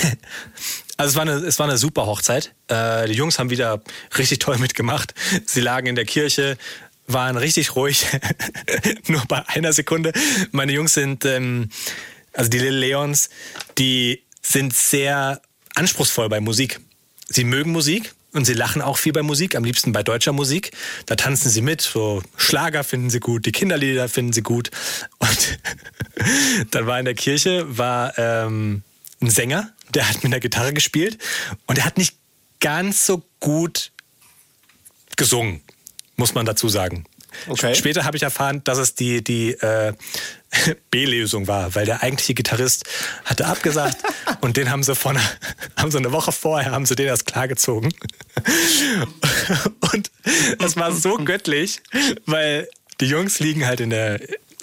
[0.98, 2.55] Also es war eine, es war eine super Hochzeit.
[2.68, 3.83] Äh, die Jungs haben wieder
[4.18, 5.14] richtig toll mitgemacht.
[5.46, 6.57] Sie lagen in der Kirche,
[7.09, 8.07] waren richtig ruhig.
[9.09, 10.12] Nur bei einer Sekunde.
[10.52, 11.70] Meine Jungs sind, ähm,
[12.35, 13.31] also die Little Leons,
[13.78, 15.40] die sind sehr
[15.74, 16.78] anspruchsvoll bei Musik.
[17.28, 20.73] Sie mögen Musik und sie lachen auch viel bei Musik, am liebsten bei deutscher Musik.
[21.07, 24.71] Da tanzen sie mit, so Schlager finden sie gut, die Kinderlieder finden sie gut.
[25.18, 25.59] Und
[26.71, 28.83] dann war in der Kirche, war ähm,
[29.21, 31.18] ein Sänger, der hat mit der Gitarre gespielt
[31.66, 32.16] und er hat nicht
[32.61, 33.92] ganz so gut
[35.16, 35.62] gesungen,
[36.16, 37.05] muss man dazu sagen.
[37.49, 37.75] Okay.
[37.75, 39.92] Später habe ich erfahren, dass es die, die äh,
[40.90, 42.85] B-Lösung war, weil der eigentliche Gitarrist
[43.25, 43.97] hatte abgesagt
[44.40, 45.23] und den haben sie, vor einer,
[45.77, 47.92] haben sie eine Woche vorher haben sie den erst klargezogen.
[49.92, 50.11] Und
[50.59, 51.81] das war so göttlich,
[52.27, 52.68] weil
[53.01, 54.21] die Jungs liegen halt in der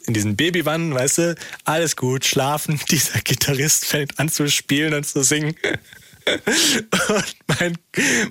[0.10, 2.80] in diesen Babywannen, weißt du, alles gut, schlafen.
[2.90, 5.56] Dieser Gitarrist fängt an zu spielen und zu singen.
[6.26, 7.78] Und mein,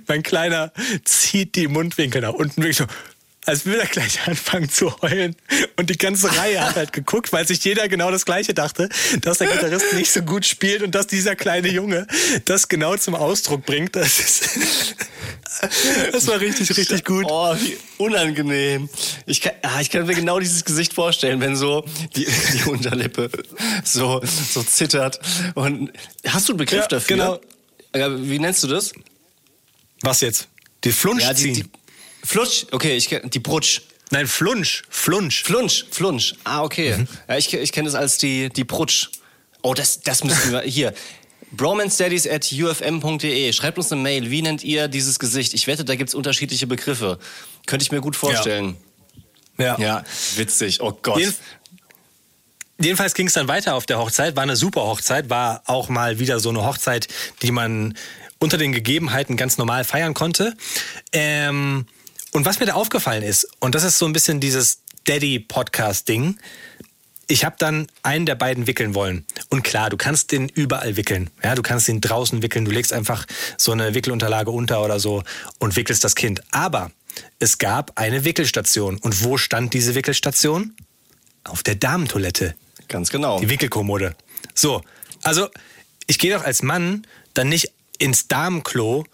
[0.07, 0.73] mein Kleiner
[1.05, 2.87] zieht die Mundwinkel nach unten, wirklich so,
[3.49, 5.35] als würde er gleich anfangen zu heulen.
[5.77, 8.89] Und die ganze Reihe hat halt geguckt, weil sich jeder genau das Gleiche dachte,
[9.23, 12.07] dass der Gitarrist nicht so gut spielt und dass dieser kleine Junge
[12.45, 13.97] das genau zum Ausdruck bringt.
[13.97, 14.49] Das, ist,
[16.13, 17.25] das war richtig, richtig gut.
[17.29, 18.89] Oh, wie unangenehm.
[19.27, 21.85] Ich kann, ah, ich kann mir genau dieses Gesicht vorstellen, wenn so
[22.17, 23.31] die, die Unterlippe
[23.85, 24.21] so,
[24.53, 25.19] so zittert.
[25.55, 25.91] Und
[26.27, 27.17] hast du einen Begriff Ja, dafür?
[27.17, 27.41] genau.
[27.95, 28.93] Ja, Wie nennst du das?
[30.03, 30.49] Was jetzt?
[30.85, 31.65] Die Flunsch Ja, die, die
[32.25, 32.67] Flutsch.
[32.73, 33.83] Okay, ich kenn, die Brutsch.
[34.11, 34.83] Nein, Flunsch.
[34.89, 35.43] Flunsch.
[35.43, 36.35] Flunsch, Flunsch.
[36.45, 36.97] Ah, okay.
[36.97, 37.09] Mhm.
[37.29, 39.09] Ja, ich ich kenne das als die, die Brutsch.
[39.63, 40.95] Oh, das, das müssen wir hier.
[41.53, 43.53] bromanstudies at ufm.de.
[43.53, 44.31] Schreibt uns eine Mail.
[44.31, 45.53] Wie nennt ihr dieses Gesicht?
[45.55, 47.19] Ich wette, da gibt's unterschiedliche Begriffe.
[47.67, 48.77] Könnte ich mir gut vorstellen.
[49.59, 49.79] Ja.
[49.79, 50.05] Ja,
[50.37, 50.81] witzig.
[50.81, 51.19] Oh Gott.
[51.19, 51.35] Jeden-
[52.81, 54.37] Jedenfalls ging es dann weiter auf der Hochzeit.
[54.37, 55.31] War eine super Hochzeit.
[55.31, 57.09] War auch mal wieder so eine Hochzeit,
[57.43, 57.95] die man
[58.39, 60.55] unter den Gegebenheiten ganz normal feiern konnte.
[61.13, 61.87] Ähm,
[62.33, 66.39] und was mir da aufgefallen ist, und das ist so ein bisschen dieses Daddy-Podcast-Ding,
[67.31, 69.27] ich habe dann einen der beiden wickeln wollen.
[69.51, 71.31] Und klar, du kannst den überall wickeln.
[71.45, 72.65] Ja, du kannst ihn draußen wickeln.
[72.65, 73.27] Du legst einfach
[73.59, 75.23] so eine Wickelunterlage unter oder so
[75.59, 76.43] und wickelst das Kind.
[76.53, 76.91] Aber
[77.39, 78.97] es gab eine Wickelstation.
[78.99, 80.75] Und wo stand diese Wickelstation?
[81.45, 82.55] Auf der Damentoilette.
[82.89, 83.39] Ganz genau.
[83.41, 84.17] Die Wickelkommode.
[84.55, 84.83] So,
[85.23, 85.49] also
[86.07, 89.05] ich gehe doch als Mann dann nicht ins Damenklo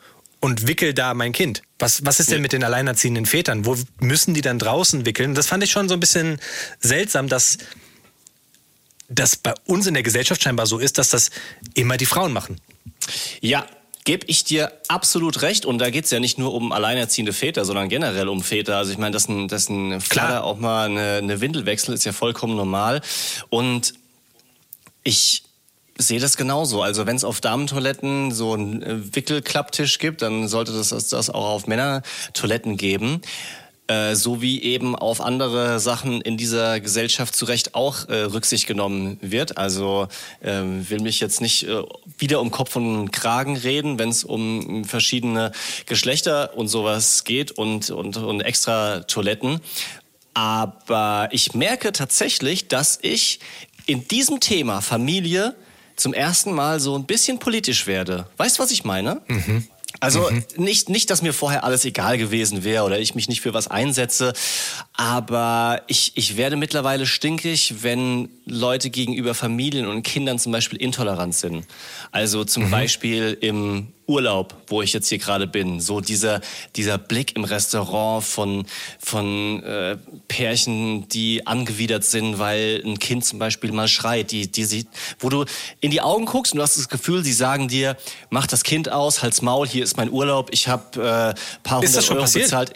[0.45, 1.63] und wickel da mein Kind.
[1.79, 3.65] Was, was ist denn mit den alleinerziehenden Vätern?
[3.65, 5.35] Wo müssen die dann draußen wickeln?
[5.35, 6.39] Das fand ich schon so ein bisschen
[6.81, 7.57] seltsam, dass
[9.09, 11.31] das bei uns in der Gesellschaft scheinbar so ist, dass das
[11.73, 12.61] immer die Frauen machen.
[13.41, 13.67] Ja,
[14.05, 15.65] gebe ich dir absolut recht.
[15.65, 18.77] Und da geht es ja nicht nur um alleinerziehende Väter, sondern generell um Väter.
[18.77, 22.05] Also ich meine, dass ein, dass ein Vater auch mal eine, eine Windel wechselt, ist
[22.05, 23.01] ja vollkommen normal.
[23.49, 23.95] Und
[25.05, 25.45] ich
[25.99, 26.83] sehe das genauso.
[26.83, 31.49] Also wenn es auf Damentoiletten so einen äh, Wickelklapptisch gibt, dann sollte das das auch
[31.49, 33.21] auf Männertoiletten geben.
[33.87, 38.67] Äh, so wie eben auf andere Sachen in dieser Gesellschaft zu Recht auch äh, Rücksicht
[38.67, 39.59] genommen wird.
[39.59, 40.09] Also
[40.43, 41.83] ähm, will mich jetzt nicht äh,
[42.17, 45.53] wieder um Kopf und Kragen reden, wenn es um verschiedene
[45.85, 49.61] Geschlechter und sowas geht und, und, und extra Toiletten.
[50.33, 53.39] Aber ich merke tatsächlich, dass ich
[53.85, 55.55] in diesem Thema Familie
[55.97, 58.27] zum ersten Mal so ein bisschen politisch werde.
[58.37, 59.21] Weißt du, was ich meine?
[59.29, 59.67] Mhm.
[60.01, 60.45] Also mhm.
[60.57, 63.69] nicht, nicht, dass mir vorher alles egal gewesen wäre oder ich mich nicht für was
[63.69, 64.33] einsetze,
[64.93, 71.35] aber ich, ich werde mittlerweile stinkig, wenn Leute gegenüber Familien und Kindern zum Beispiel intolerant
[71.35, 71.65] sind.
[72.11, 72.71] Also zum mhm.
[72.71, 76.41] Beispiel im Urlaub, wo ich jetzt hier gerade bin, so dieser,
[76.77, 78.67] dieser Blick im Restaurant von,
[78.99, 79.97] von äh,
[80.29, 84.89] Pärchen, die angewidert sind, weil ein Kind zum Beispiel mal schreit, die, die sieht,
[85.19, 85.45] wo du
[85.81, 87.97] in die Augen guckst und du hast das Gefühl, sie sagen dir,
[88.31, 92.11] mach das Kind aus, halt's Maul, hier ist mein Urlaub, ich habe äh, paar hundert
[92.11, 92.45] Euro passiert?
[92.47, 92.73] bezahlt.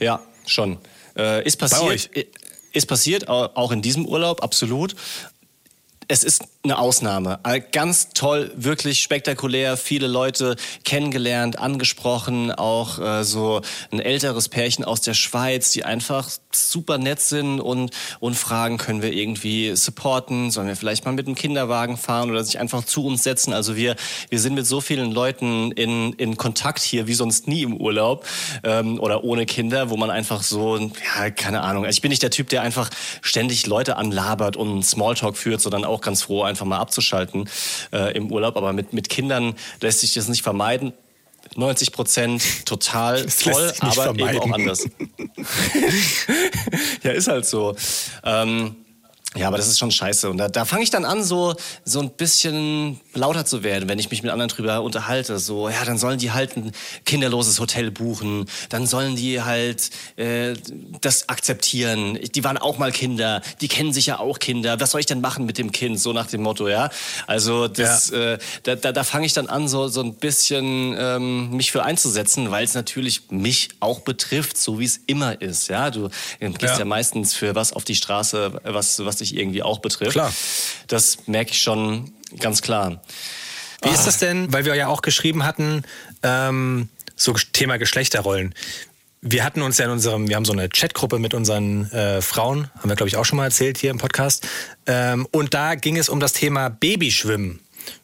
[0.00, 0.78] Ja, schon.
[1.16, 2.10] Äh, ist passiert.
[2.74, 4.96] Ist passiert, auch in diesem Urlaub, absolut
[6.12, 7.40] es ist eine Ausnahme.
[7.42, 14.84] Äh, ganz toll, wirklich spektakulär, viele Leute kennengelernt, angesprochen, auch äh, so ein älteres Pärchen
[14.84, 20.52] aus der Schweiz, die einfach super nett sind und, und fragen, können wir irgendwie supporten,
[20.52, 23.52] sollen wir vielleicht mal mit dem Kinderwagen fahren oder sich einfach zu uns setzen.
[23.52, 23.96] Also wir,
[24.28, 28.24] wir sind mit so vielen Leuten in, in Kontakt hier, wie sonst nie im Urlaub
[28.62, 32.22] ähm, oder ohne Kinder, wo man einfach so, ja, keine Ahnung, also ich bin nicht
[32.22, 36.66] der Typ, der einfach ständig Leute anlabert und Smalltalk führt, sondern auch ganz froh, einfach
[36.66, 37.48] mal abzuschalten
[37.92, 38.56] äh, im Urlaub.
[38.56, 40.92] Aber mit, mit Kindern lässt sich das nicht vermeiden.
[41.56, 44.42] 90 Prozent total das toll, aber vermeiden.
[44.42, 44.84] eben auch anders.
[47.02, 47.74] ja, ist halt so.
[48.24, 48.76] Ähm,
[49.34, 50.28] ja, aber das ist schon scheiße.
[50.28, 53.98] Und da, da fange ich dann an, so, so ein bisschen lauter zu werden, wenn
[53.98, 55.38] ich mich mit anderen drüber unterhalte.
[55.38, 56.72] So, ja, dann sollen die halt ein
[57.06, 58.46] kinderloses Hotel buchen.
[58.68, 60.54] Dann sollen die halt äh,
[61.00, 62.18] das akzeptieren.
[62.34, 63.40] Die waren auch mal Kinder.
[63.62, 64.78] Die kennen sich ja auch Kinder.
[64.80, 65.98] Was soll ich denn machen mit dem Kind?
[65.98, 66.90] So nach dem Motto, ja.
[67.26, 68.34] Also das, ja.
[68.34, 71.84] äh, da, da, da fange ich dann an, so, so ein bisschen ähm, mich für
[71.84, 75.68] einzusetzen, weil es natürlich mich auch betrifft, so wie es immer ist.
[75.68, 76.80] Ja, du gehst ja.
[76.80, 80.12] ja meistens für was auf die Straße, was, was dich irgendwie auch betrifft.
[80.12, 80.32] Klar.
[80.86, 83.02] Das merke ich schon ganz klar.
[83.82, 83.94] Wie ah.
[83.94, 85.82] ist das denn, weil wir ja auch geschrieben hatten,
[86.22, 88.54] ähm, so Thema Geschlechterrollen.
[89.20, 92.70] Wir hatten uns ja in unserem, wir haben so eine Chatgruppe mit unseren äh, Frauen,
[92.78, 94.46] haben wir glaube ich auch schon mal erzählt hier im Podcast.
[94.86, 97.60] Ähm, und da ging es um das Thema Babyschwimmen.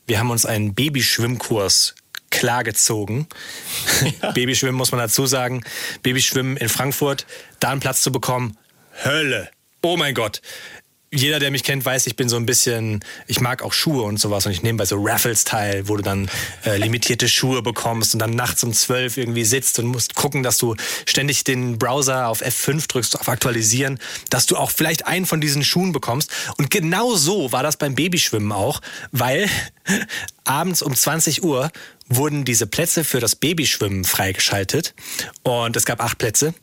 [0.06, 1.94] Wir haben uns einen Babyschwimmkurs
[2.30, 3.26] klargezogen.
[4.22, 4.30] Ja.
[4.32, 5.64] Babyschwimmen muss man dazu sagen.
[6.02, 7.26] Babyschwimmen in Frankfurt,
[7.58, 8.56] da einen Platz zu bekommen,
[9.04, 9.50] Hölle.
[9.82, 10.40] Oh mein Gott
[11.10, 14.20] jeder, der mich kennt, weiß, ich bin so ein bisschen, ich mag auch Schuhe und
[14.20, 16.30] sowas und ich nehme bei so Raffles teil, wo du dann
[16.66, 20.58] äh, limitierte Schuhe bekommst und dann nachts um zwölf irgendwie sitzt und musst gucken, dass
[20.58, 25.40] du ständig den Browser auf F5 drückst, auf Aktualisieren, dass du auch vielleicht einen von
[25.40, 26.30] diesen Schuhen bekommst.
[26.58, 29.48] Und genau so war das beim Babyschwimmen auch, weil
[30.44, 31.70] abends um 20 Uhr
[32.08, 34.94] wurden diese Plätze für das Babyschwimmen freigeschaltet
[35.42, 36.54] und es gab acht Plätze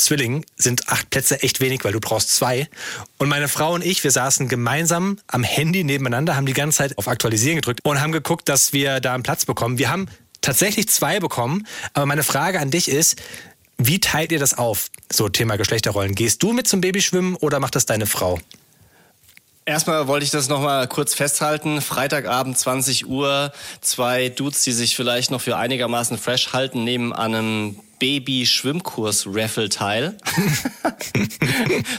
[0.00, 2.68] mit Zwillingen sind acht Plätze echt wenig, weil du brauchst zwei.
[3.18, 6.96] Und meine Frau und ich, wir saßen gemeinsam am Handy nebeneinander, haben die ganze Zeit
[6.96, 9.76] auf Aktualisieren gedrückt und haben geguckt, dass wir da einen Platz bekommen.
[9.78, 10.06] Wir haben
[10.40, 13.20] tatsächlich zwei bekommen, aber meine Frage an dich ist,
[13.76, 14.88] wie teilt ihr das auf?
[15.12, 16.14] So Thema Geschlechterrollen.
[16.14, 18.40] Gehst du mit zum Babyschwimmen oder macht das deine Frau?
[19.66, 21.82] Erstmal wollte ich das nochmal kurz festhalten.
[21.82, 27.34] Freitagabend 20 Uhr, zwei Dudes, die sich vielleicht noch für einigermaßen fresh halten, nehmen an
[27.34, 30.16] einem Baby-Schwimmkurs-Raffle teil.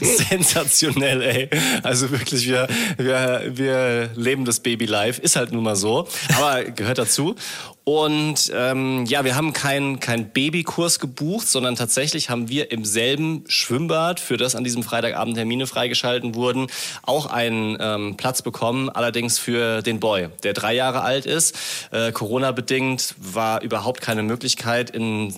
[0.02, 1.50] Sensationell, ey.
[1.82, 5.18] Also wirklich, wir, wir, wir leben das Baby live.
[5.20, 6.06] Ist halt nun mal so.
[6.36, 7.36] Aber gehört dazu.
[7.84, 13.44] Und ähm, ja, wir haben keinen kein Babykurs gebucht, sondern tatsächlich haben wir im selben
[13.48, 16.68] Schwimmbad, für das an diesem Freitagabend Termine freigeschalten wurden,
[17.02, 21.58] auch einen ähm, Platz bekommen, allerdings für den Boy, der drei Jahre alt ist.
[21.90, 25.34] Äh, Corona-bedingt war überhaupt keine Möglichkeit, in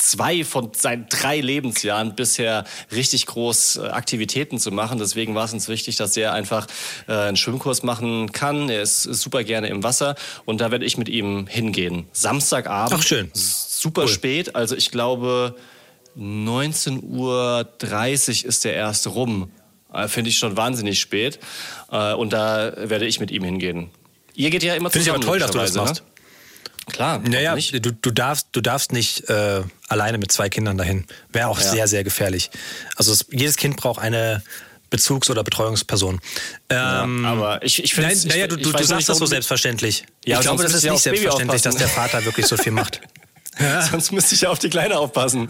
[0.00, 4.98] zwei von seinen drei Lebensjahren bisher richtig groß äh, Aktivitäten zu machen.
[4.98, 6.66] Deswegen war es uns wichtig, dass er einfach
[7.06, 8.68] äh, einen Schwimmkurs machen kann.
[8.68, 12.06] Er ist, super gerne im Wasser und da werde ich mit ihm hingehen.
[12.12, 12.98] Samstagabend.
[12.98, 13.30] Ach schön.
[13.34, 14.08] Super cool.
[14.08, 14.54] spät.
[14.54, 15.54] Also ich glaube
[16.18, 19.50] 19.30 Uhr ist der erste rum.
[19.92, 21.38] Äh, Finde ich schon wahnsinnig spät.
[21.88, 23.90] Und da werde ich mit ihm hingehen.
[24.34, 26.02] Ihr geht ja immer Finde ich aber toll, dass du das machst.
[26.02, 26.09] Ne?
[26.92, 27.20] Klar.
[27.20, 31.06] Naja, du, du, darfst, du darfst nicht äh, alleine mit zwei Kindern dahin.
[31.32, 31.70] Wäre auch ja.
[31.70, 32.50] sehr, sehr gefährlich.
[32.96, 34.42] Also es, jedes Kind braucht eine
[34.90, 36.20] Bezugs- oder Betreuungsperson.
[36.68, 40.04] Ähm, ja, aber ich, ich finde Naja, du, du, du sagst das so selbstverständlich.
[40.24, 43.00] Ja, ich glaube, das ist nicht selbstverständlich, dass der Vater wirklich so viel macht.
[43.58, 43.82] Ja.
[43.82, 45.46] Sonst müsste ich ja auf die Kleine aufpassen.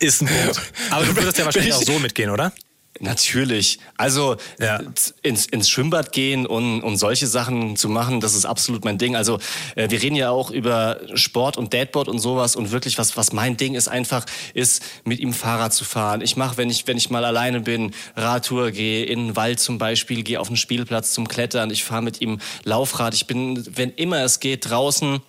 [0.00, 0.60] Ist ein Punkt.
[0.90, 2.52] Aber du würdest ja wahrscheinlich auch so mitgehen, oder?
[3.00, 3.78] Natürlich.
[3.96, 4.80] Also ja.
[5.22, 9.16] ins, ins Schwimmbad gehen und, und solche Sachen zu machen, das ist absolut mein Ding.
[9.16, 9.38] Also
[9.74, 13.32] äh, wir reden ja auch über Sport und Dadboard und sowas und wirklich was, was
[13.32, 16.20] mein Ding ist einfach, ist mit ihm Fahrrad zu fahren.
[16.20, 19.78] Ich mache, wenn ich, wenn ich mal alleine bin, Radtour, gehe in den Wald zum
[19.78, 21.70] Beispiel, gehe auf den Spielplatz zum Klettern.
[21.70, 23.14] Ich fahre mit ihm Laufrad.
[23.14, 25.20] Ich bin, wenn immer es geht, draußen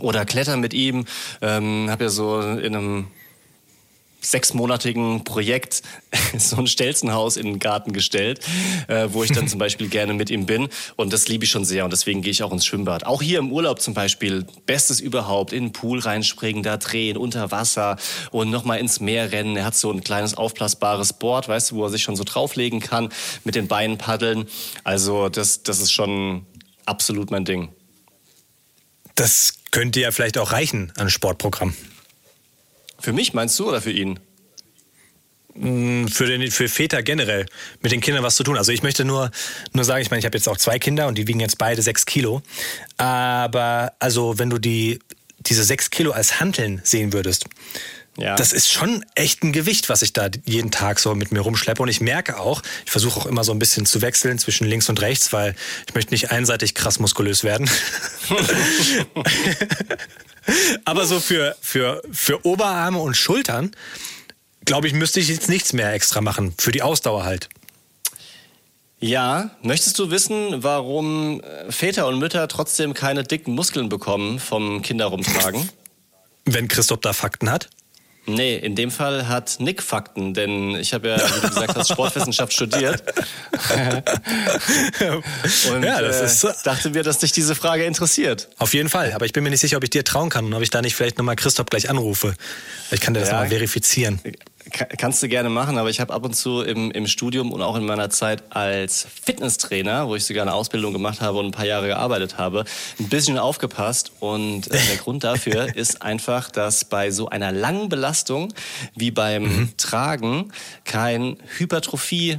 [0.00, 1.04] oder klettern mit ihm.
[1.40, 3.06] Ähm, habe ja so in einem
[4.20, 5.82] sechsmonatigen Projekt
[6.38, 8.40] so ein Stelzenhaus in den Garten gestellt,
[8.88, 10.68] äh, wo ich dann zum Beispiel gerne mit ihm bin.
[10.96, 13.06] Und das liebe ich schon sehr und deswegen gehe ich auch ins Schwimmbad.
[13.06, 17.50] Auch hier im Urlaub zum Beispiel, bestes überhaupt, in den Pool reinspringen, da drehen, unter
[17.50, 17.96] Wasser
[18.30, 19.56] und nochmal ins Meer rennen.
[19.56, 22.80] Er hat so ein kleines aufblasbares Board, weißt du, wo er sich schon so drauflegen
[22.80, 23.10] kann,
[23.44, 24.46] mit den Beinen paddeln.
[24.84, 26.46] Also das, das ist schon
[26.84, 27.68] absolut mein Ding.
[29.14, 31.74] Das könnte ja vielleicht auch reichen an Sportprogramm.
[32.98, 34.18] Für mich meinst du oder für ihn?
[35.58, 37.46] Mm, für, den, für Väter generell
[37.80, 38.56] mit den Kindern was zu tun.
[38.56, 39.30] Also ich möchte nur,
[39.72, 41.82] nur sagen, ich meine, ich habe jetzt auch zwei Kinder und die wiegen jetzt beide
[41.82, 42.42] sechs Kilo.
[42.96, 44.98] Aber also wenn du die,
[45.40, 47.46] diese sechs Kilo als Hanteln sehen würdest,
[48.18, 48.34] ja.
[48.34, 51.82] Das ist schon echt ein Gewicht, was ich da jeden Tag so mit mir rumschleppe.
[51.82, 54.88] Und ich merke auch, ich versuche auch immer so ein bisschen zu wechseln zwischen links
[54.88, 55.54] und rechts, weil
[55.86, 57.68] ich möchte nicht einseitig krass muskulös werden.
[60.84, 63.72] Aber so für, für, für Oberarme und Schultern,
[64.64, 66.54] glaube ich, müsste ich jetzt nichts mehr extra machen.
[66.58, 67.48] Für die Ausdauer halt.
[68.98, 74.82] Ja, möchtest du wissen, warum äh, Väter und Mütter trotzdem keine dicken Muskeln bekommen vom
[74.82, 75.68] Kinderrumtragen?
[76.46, 77.68] Wenn Christoph da Fakten hat?
[78.26, 81.90] Nee, in dem Fall hat Nick Fakten, denn ich habe ja, wie du gesagt hast,
[81.90, 83.02] Sportwissenschaft studiert.
[85.70, 88.48] Und ja, das ist, äh, dachte mir, dass dich diese Frage interessiert.
[88.58, 90.54] Auf jeden Fall, aber ich bin mir nicht sicher, ob ich dir trauen kann und
[90.54, 92.34] ob ich da nicht vielleicht nochmal Christoph gleich anrufe.
[92.90, 94.20] Ich kann dir das ja, nochmal verifizieren.
[94.70, 97.76] Kannst du gerne machen, aber ich habe ab und zu im, im Studium und auch
[97.76, 101.66] in meiner Zeit als Fitnesstrainer, wo ich sogar eine Ausbildung gemacht habe und ein paar
[101.66, 102.64] Jahre gearbeitet habe,
[102.98, 104.12] ein bisschen aufgepasst.
[104.18, 108.52] Und äh, der Grund dafür ist einfach, dass bei so einer langen Belastung
[108.94, 109.76] wie beim mhm.
[109.76, 110.52] Tragen
[110.84, 112.38] kein Hypertrophie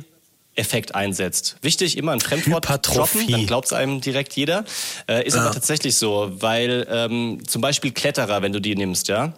[0.58, 1.58] Effekt einsetzt.
[1.62, 4.66] Wichtig, immer ein Fremdwort droppen, dann glaubt es einem direkt jeder.
[5.08, 5.42] Äh, ist ja.
[5.42, 9.34] aber tatsächlich so, weil ähm, zum Beispiel Kletterer, wenn du die nimmst, ja,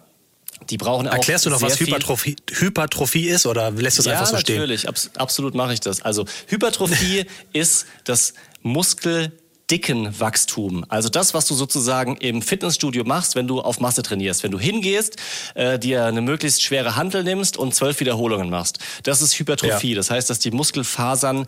[0.70, 4.14] die brauchen auch Erklärst du noch, was Hypertrophie, Hypertrophie ist oder lässt du es ja,
[4.14, 4.56] einfach so stehen?
[4.56, 6.02] Ja, natürlich, Abs absolut mache ich das.
[6.02, 9.32] Also Hypertrophie ist das Muskel
[9.70, 10.84] dicken Wachstum.
[10.90, 14.44] Also das, was du sozusagen im Fitnessstudio machst, wenn du auf Masse trainierst.
[14.44, 15.18] Wenn du hingehst,
[15.54, 18.80] äh, dir eine möglichst schwere Hantel nimmst und zwölf Wiederholungen machst.
[19.04, 19.92] Das ist Hypertrophie.
[19.92, 19.96] Ja.
[19.96, 21.46] Das heißt, dass die Muskelfasern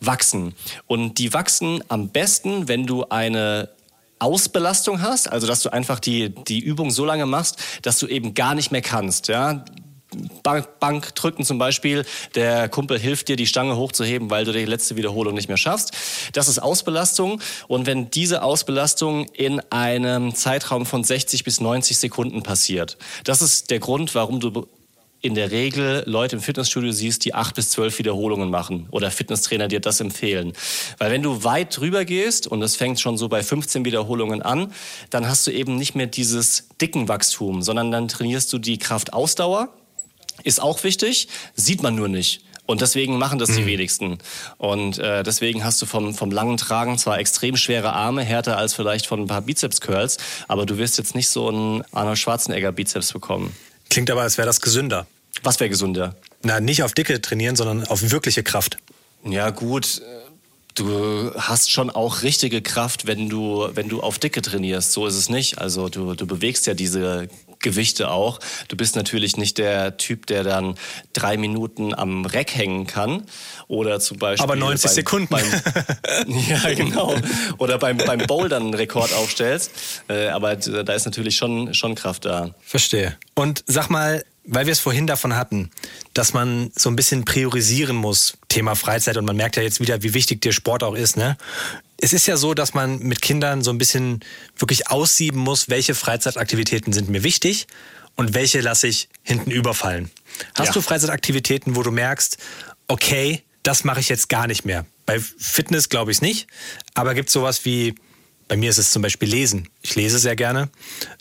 [0.00, 0.54] wachsen.
[0.86, 3.68] Und die wachsen am besten, wenn du eine
[4.20, 8.34] Ausbelastung hast, also dass du einfach die, die Übung so lange machst, dass du eben
[8.34, 9.28] gar nicht mehr kannst.
[9.28, 9.64] Ja?
[10.42, 12.04] Bank, Bank drücken zum Beispiel,
[12.34, 15.92] der Kumpel hilft dir, die Stange hochzuheben, weil du die letzte Wiederholung nicht mehr schaffst.
[16.32, 17.40] Das ist Ausbelastung.
[17.68, 23.70] Und wenn diese Ausbelastung in einem Zeitraum von 60 bis 90 Sekunden passiert, das ist
[23.70, 24.66] der Grund, warum du
[25.22, 29.68] in der Regel Leute im Fitnessstudio siehst, die acht bis zwölf Wiederholungen machen oder Fitnesstrainer
[29.68, 30.52] dir das empfehlen.
[30.98, 34.72] Weil wenn du weit drüber gehst und es fängt schon so bei 15 Wiederholungen an,
[35.10, 39.68] dann hast du eben nicht mehr dieses dicken Wachstum, sondern dann trainierst du die Kraftausdauer.
[40.42, 42.42] Ist auch wichtig, sieht man nur nicht.
[42.70, 43.66] Und deswegen machen das die mhm.
[43.66, 44.18] wenigsten.
[44.56, 48.74] Und äh, deswegen hast du vom, vom langen Tragen zwar extrem schwere Arme, härter als
[48.74, 53.56] vielleicht von ein paar Bizeps-Curls, aber du wirst jetzt nicht so einen Arnold Schwarzenegger-Bizeps bekommen.
[53.90, 55.06] Klingt aber, als wäre das gesünder.
[55.42, 56.16] Was wäre gesünder?
[56.42, 58.78] Na, nicht auf Dicke trainieren, sondern auf wirkliche Kraft.
[59.24, 60.00] Ja, gut.
[60.74, 64.92] du hast schon auch richtige Kraft, wenn du, wenn du auf Dicke trainierst.
[64.92, 65.58] So ist es nicht.
[65.58, 67.28] Also du, du bewegst ja diese
[67.60, 68.40] Gewichte auch.
[68.68, 70.76] Du bist natürlich nicht der Typ, der dann
[71.12, 73.24] drei Minuten am Reck hängen kann.
[73.68, 74.42] Oder zum Beispiel.
[74.42, 75.28] Aber 90 beim, Sekunden.
[75.28, 75.44] Beim,
[76.48, 77.14] ja, genau.
[77.58, 79.70] Oder beim, beim Bouldern einen Rekord aufstellst.
[80.08, 82.54] Äh, aber da ist natürlich schon, schon Kraft da.
[82.60, 83.16] Verstehe.
[83.34, 85.70] Und sag mal, weil wir es vorhin davon hatten,
[86.14, 90.02] dass man so ein bisschen priorisieren muss, Thema Freizeit, und man merkt ja jetzt wieder,
[90.02, 91.36] wie wichtig der Sport auch ist, ne?
[92.02, 94.20] Es ist ja so, dass man mit Kindern so ein bisschen
[94.56, 97.66] wirklich aussieben muss, welche Freizeitaktivitäten sind mir wichtig
[98.16, 100.10] und welche lasse ich hinten überfallen.
[100.54, 100.72] Hast ja.
[100.72, 102.38] du Freizeitaktivitäten, wo du merkst,
[102.88, 104.86] okay, das mache ich jetzt gar nicht mehr?
[105.04, 106.46] Bei Fitness glaube ich es nicht,
[106.94, 107.94] aber gibt es sowas wie,
[108.48, 109.68] bei mir ist es zum Beispiel Lesen.
[109.82, 110.70] Ich lese sehr gerne.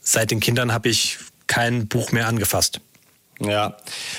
[0.02, 1.18] Seit den Kindern habe ich
[1.48, 2.80] kein Buch mehr angefasst.
[3.40, 3.78] Ja,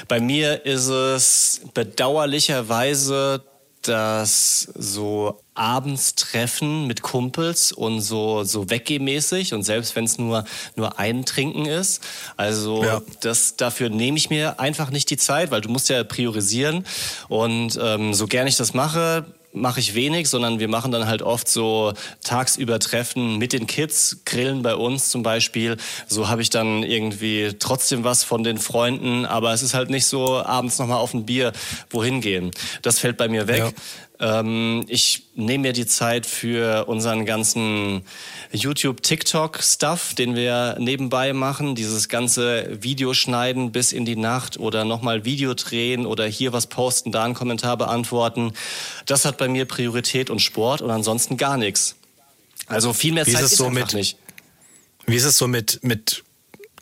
[0.08, 3.44] bei mir ist es bedauerlicherweise
[3.82, 10.44] das so abends treffen mit Kumpels und so so weggehmäßig und selbst wenn es nur
[10.74, 12.02] nur ein Trinken ist,
[12.38, 13.02] also ja.
[13.20, 16.86] das dafür nehme ich mir einfach nicht die Zeit, weil du musst ja priorisieren
[17.28, 21.22] und ähm, so gern ich das mache, mache ich wenig, sondern wir machen dann halt
[21.22, 21.92] oft so
[22.22, 25.76] tagsüber Treffen mit den Kids, grillen bei uns zum Beispiel.
[26.06, 30.06] So habe ich dann irgendwie trotzdem was von den Freunden, aber es ist halt nicht
[30.06, 31.52] so abends nochmal auf ein Bier
[31.90, 32.50] wohin gehen.
[32.82, 33.58] Das fällt bei mir weg.
[33.58, 33.70] Ja.
[34.20, 38.02] Ähm, ich nehme mir die Zeit für unseren ganzen
[38.52, 41.74] YouTube, TikTok Stuff, den wir nebenbei machen.
[41.74, 47.12] Dieses ganze Videoschneiden bis in die Nacht oder nochmal Video drehen oder hier was posten,
[47.12, 48.52] da einen Kommentar beantworten.
[49.06, 51.96] Das hat bei mir Priorität und Sport und ansonsten gar nichts.
[52.66, 54.18] Also viel mehr Zeit ist, es so mit, nicht.
[55.06, 56.24] Wie ist es so mit, mit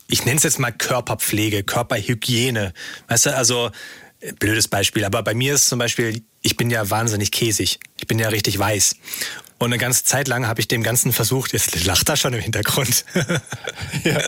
[0.07, 2.73] ich nenne es jetzt mal Körperpflege, Körperhygiene?
[3.07, 3.71] Weißt du, also
[4.39, 7.79] blödes Beispiel, aber bei mir ist zum Beispiel, ich bin ja wahnsinnig käsig.
[7.97, 8.95] Ich bin ja richtig weiß.
[9.59, 12.39] Und eine ganze Zeit lang habe ich dem Ganzen versucht, jetzt lacht er schon im
[12.39, 13.03] Hintergrund.
[14.05, 14.21] ja.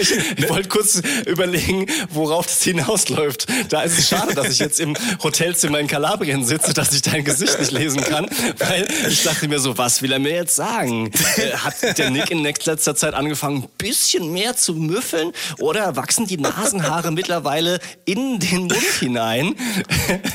[0.00, 3.48] Ich, ich wollte kurz überlegen, worauf das hinausläuft.
[3.70, 7.24] Da ist es schade, dass ich jetzt im Hotelzimmer in Kalabrien sitze, dass ich dein
[7.24, 8.26] Gesicht nicht lesen kann,
[8.58, 11.10] weil ich dachte mir so, was will er mir jetzt sagen?
[11.36, 16.28] Äh, hat der Nick in letzter Zeit angefangen, ein bisschen mehr zu müffeln oder wachsen
[16.28, 19.56] die Nasenhaare mittlerweile in den Mund hinein?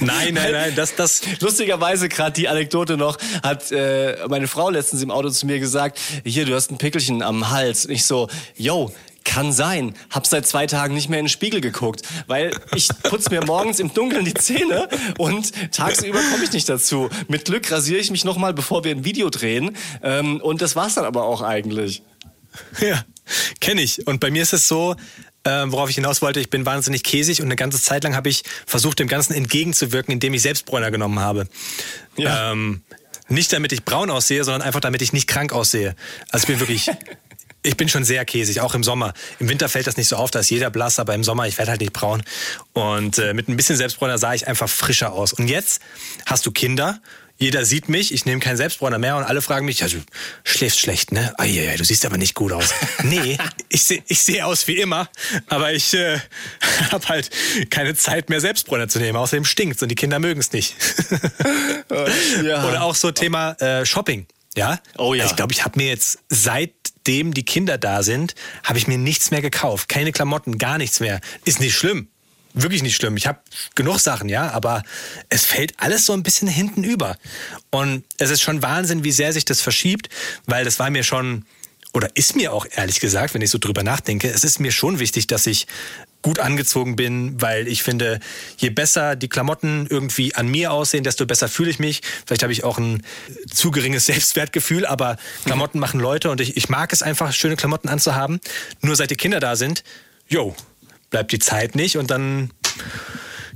[0.01, 1.21] Nein, nein, nein, das, das.
[1.39, 5.59] Lustigerweise gerade die Anekdote noch hat äh, äh, meine Frau letztens im Auto zu mir
[5.59, 7.85] gesagt, hier, du hast ein Pickelchen am Hals.
[7.85, 8.91] Und ich so, yo,
[9.25, 9.95] kann sein.
[10.09, 13.79] Hab seit zwei Tagen nicht mehr in den Spiegel geguckt, weil ich putze mir morgens
[13.79, 17.09] im Dunkeln die Zähne und tagsüber komme ich nicht dazu.
[17.27, 19.75] Mit Glück rasiere ich mich nochmal, bevor wir ein Video drehen.
[20.03, 22.03] Ähm, und das war's dann aber auch eigentlich.
[22.79, 23.03] Ja,
[23.59, 24.07] kenne ich.
[24.07, 24.95] Und bei mir ist es so,
[25.43, 28.29] äh, worauf ich hinaus wollte, ich bin wahnsinnig käsig und eine ganze Zeit lang habe
[28.29, 31.47] ich versucht, dem Ganzen entgegenzuwirken, indem ich selbst Bräuner genommen habe.
[32.17, 32.51] Ja.
[32.51, 32.81] Ähm,
[33.27, 35.95] nicht damit ich braun aussehe, sondern einfach damit ich nicht krank aussehe.
[36.31, 36.91] Also ich bin wirklich,
[37.63, 39.13] ich bin schon sehr käsig, auch im Sommer.
[39.39, 41.57] Im Winter fällt das nicht so auf, da ist jeder blass, aber im Sommer, ich
[41.57, 42.23] werde halt nicht braun.
[42.73, 45.33] Und äh, mit ein bisschen Selbstbräuner sah ich einfach frischer aus.
[45.33, 45.81] Und jetzt
[46.25, 46.99] hast du Kinder
[47.37, 49.97] jeder sieht mich, ich nehme keinen Selbstbräuner mehr und alle fragen mich, ja, du
[50.45, 51.33] schläfst schlecht, ne?
[51.37, 52.73] Eieiei, du siehst aber nicht gut aus.
[53.03, 55.09] nee, ich sehe ich seh aus wie immer,
[55.47, 56.19] aber ich äh,
[56.91, 57.29] habe halt
[57.69, 59.17] keine Zeit mehr Selbstbräuner zu nehmen.
[59.17, 60.75] Außerdem stinkt's und die Kinder mögen es nicht.
[62.43, 62.67] ja.
[62.67, 64.27] Oder auch so Thema äh, Shopping.
[64.55, 64.79] Ja?
[64.97, 65.23] Oh ja.
[65.23, 68.97] Also ich glaube, ich habe mir jetzt seitdem die Kinder da sind, habe ich mir
[68.97, 69.89] nichts mehr gekauft.
[69.89, 71.19] Keine Klamotten, gar nichts mehr.
[71.43, 72.07] Ist nicht schlimm
[72.55, 73.17] wirklich nicht schlimm.
[73.17, 73.39] Ich habe
[73.75, 74.83] genug Sachen, ja, aber
[75.29, 77.17] es fällt alles so ein bisschen hinten über.
[77.69, 80.09] Und es ist schon Wahnsinn, wie sehr sich das verschiebt,
[80.45, 81.45] weil das war mir schon,
[81.93, 84.99] oder ist mir auch ehrlich gesagt, wenn ich so drüber nachdenke, es ist mir schon
[84.99, 85.67] wichtig, dass ich
[86.25, 88.19] gut angezogen bin, weil ich finde,
[88.57, 92.01] je besser die Klamotten irgendwie an mir aussehen, desto besser fühle ich mich.
[92.25, 93.03] Vielleicht habe ich auch ein
[93.53, 97.89] zu geringes Selbstwertgefühl, aber Klamotten machen Leute und ich, ich mag es einfach, schöne Klamotten
[97.89, 98.39] anzuhaben.
[98.81, 99.83] Nur seit die Kinder da sind,
[100.27, 100.55] yo,
[101.15, 102.51] bleibt die Zeit nicht und dann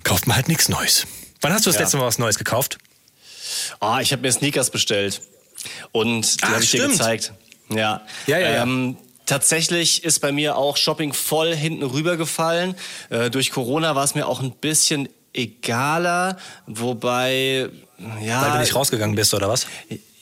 [0.05, 1.05] kauft man halt nichts Neues.
[1.41, 1.81] Wann hast du das ja.
[1.81, 2.77] letzte Mal was Neues gekauft?
[3.81, 5.21] Ah, ich habe mir Sneakers bestellt
[5.91, 7.33] und die habe ich dir gezeigt.
[7.67, 8.01] Ja.
[8.27, 8.95] Ja, ja, ähm,
[9.25, 12.75] Tatsächlich ist bei mir auch Shopping voll hinten rübergefallen.
[13.09, 17.69] Äh, durch Corona war es mir auch ein bisschen egaler, wobei
[18.21, 18.41] ja.
[18.41, 19.67] Weil du nicht rausgegangen bist oder was?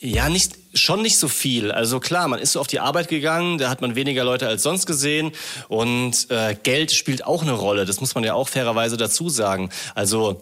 [0.00, 1.72] Ja, nicht, schon nicht so viel.
[1.72, 4.62] Also klar, man ist so auf die Arbeit gegangen, da hat man weniger Leute als
[4.62, 5.32] sonst gesehen
[5.68, 7.84] und äh, Geld spielt auch eine Rolle.
[7.84, 9.70] Das muss man ja auch fairerweise dazu sagen.
[9.96, 10.40] Also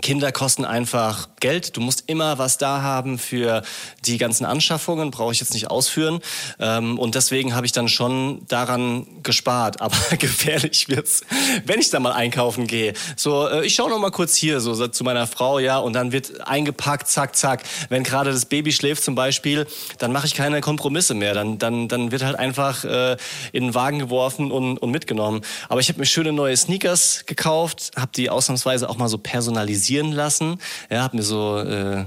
[0.00, 1.76] Kinder kosten einfach Geld.
[1.76, 3.62] Du musst immer was da haben für
[4.04, 6.20] die ganzen Anschaffungen, brauche ich jetzt nicht ausführen.
[6.58, 9.80] Ähm, und deswegen habe ich dann schon daran gespart.
[9.80, 11.22] Aber gefährlich wird's,
[11.64, 12.92] wenn ich da mal einkaufen gehe.
[13.16, 16.12] So, äh, ich schaue noch mal kurz hier so zu meiner Frau, ja, und dann
[16.12, 17.62] wird eingepackt, zack, zack.
[17.88, 19.66] Wenn gerade das Baby schläft zum Beispiel,
[19.98, 21.34] dann mache ich keine Kompromisse mehr.
[21.34, 23.16] Dann, dann, dann wird halt einfach äh,
[23.52, 25.40] in den Wagen geworfen und, und mitgenommen.
[25.68, 29.18] Aber ich habe mir schöne neue Sneakers gekauft, habe die ausnahmsweise auch mal so
[29.90, 30.60] personalisieren lassen.
[30.90, 32.04] Ja, habe mir so äh,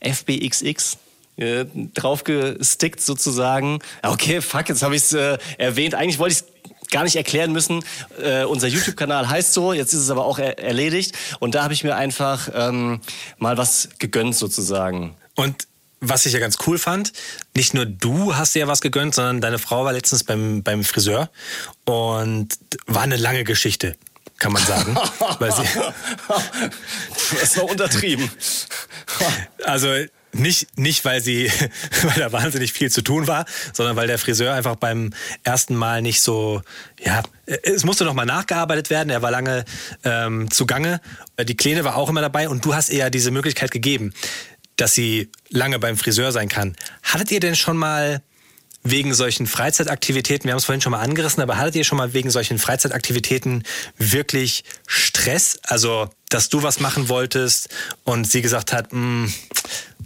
[0.00, 0.98] FBXX
[1.36, 3.80] äh, draufgestickt sozusagen.
[4.02, 5.94] Okay, fuck, jetzt habe ich es äh, erwähnt.
[5.94, 6.42] Eigentlich wollte ich
[6.82, 7.84] es gar nicht erklären müssen.
[8.22, 11.16] Äh, unser YouTube-Kanal heißt so, jetzt ist es aber auch er erledigt.
[11.40, 13.00] Und da habe ich mir einfach ähm,
[13.38, 15.14] mal was gegönnt sozusagen.
[15.34, 15.68] Und
[16.00, 17.12] was ich ja ganz cool fand,
[17.56, 20.84] nicht nur du hast dir ja was gegönnt, sondern deine Frau war letztens beim, beim
[20.84, 21.30] Friseur
[21.84, 22.48] und
[22.86, 23.96] war eine lange Geschichte,
[24.38, 24.96] kann man sagen.
[25.38, 25.64] weil sie
[27.40, 28.30] das war untertrieben.
[29.64, 29.88] also
[30.38, 31.50] nicht, nicht weil sie,
[32.02, 35.12] weil da wahnsinnig viel zu tun war, sondern weil der Friseur einfach beim
[35.44, 36.62] ersten Mal nicht so,
[37.00, 39.10] ja, es musste noch mal nachgearbeitet werden.
[39.10, 39.64] Er war lange
[40.04, 41.00] ähm, zugange.
[41.40, 44.12] Die Kleine war auch immer dabei und du hast ihr ja diese Möglichkeit gegeben,
[44.76, 46.76] dass sie lange beim Friseur sein kann.
[47.02, 48.22] Hattet ihr denn schon mal
[48.90, 52.12] wegen solchen Freizeitaktivitäten, wir haben es vorhin schon mal angerissen, aber hattet ihr schon mal
[52.12, 53.64] wegen solchen Freizeitaktivitäten
[53.98, 55.58] wirklich Stress?
[55.62, 57.68] Also, dass du was machen wolltest
[58.04, 59.26] und sie gesagt hat, mm,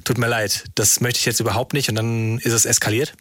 [0.04, 3.14] tut mir leid, das möchte ich jetzt überhaupt nicht und dann ist es eskaliert?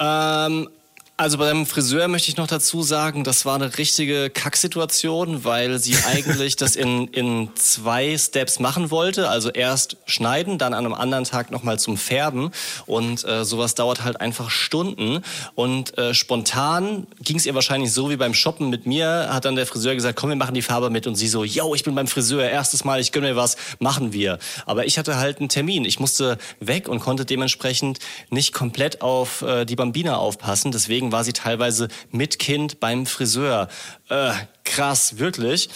[0.00, 0.68] Ähm,
[1.16, 5.96] also beim Friseur möchte ich noch dazu sagen, das war eine richtige Kacksituation, weil sie
[6.06, 9.28] eigentlich das in, in zwei Steps machen wollte.
[9.28, 12.50] Also erst schneiden, dann an einem anderen Tag nochmal zum Färben.
[12.86, 15.22] Und äh, sowas dauert halt einfach Stunden.
[15.54, 19.54] Und äh, spontan ging es ihr wahrscheinlich so wie beim Shoppen mit mir, hat dann
[19.54, 21.06] der Friseur gesagt, komm, wir machen die Farbe mit.
[21.06, 24.12] Und sie so, yo, ich bin beim Friseur, erstes Mal, ich gönne mir was, machen
[24.12, 24.40] wir.
[24.66, 25.84] Aber ich hatte halt einen Termin.
[25.84, 28.00] Ich musste weg und konnte dementsprechend
[28.30, 30.72] nicht komplett auf äh, die Bambina aufpassen.
[30.72, 33.68] Deswegen Deswegen war sie teilweise mit Kind beim Friseur.
[34.08, 34.32] Äh,
[34.64, 35.68] krass, wirklich.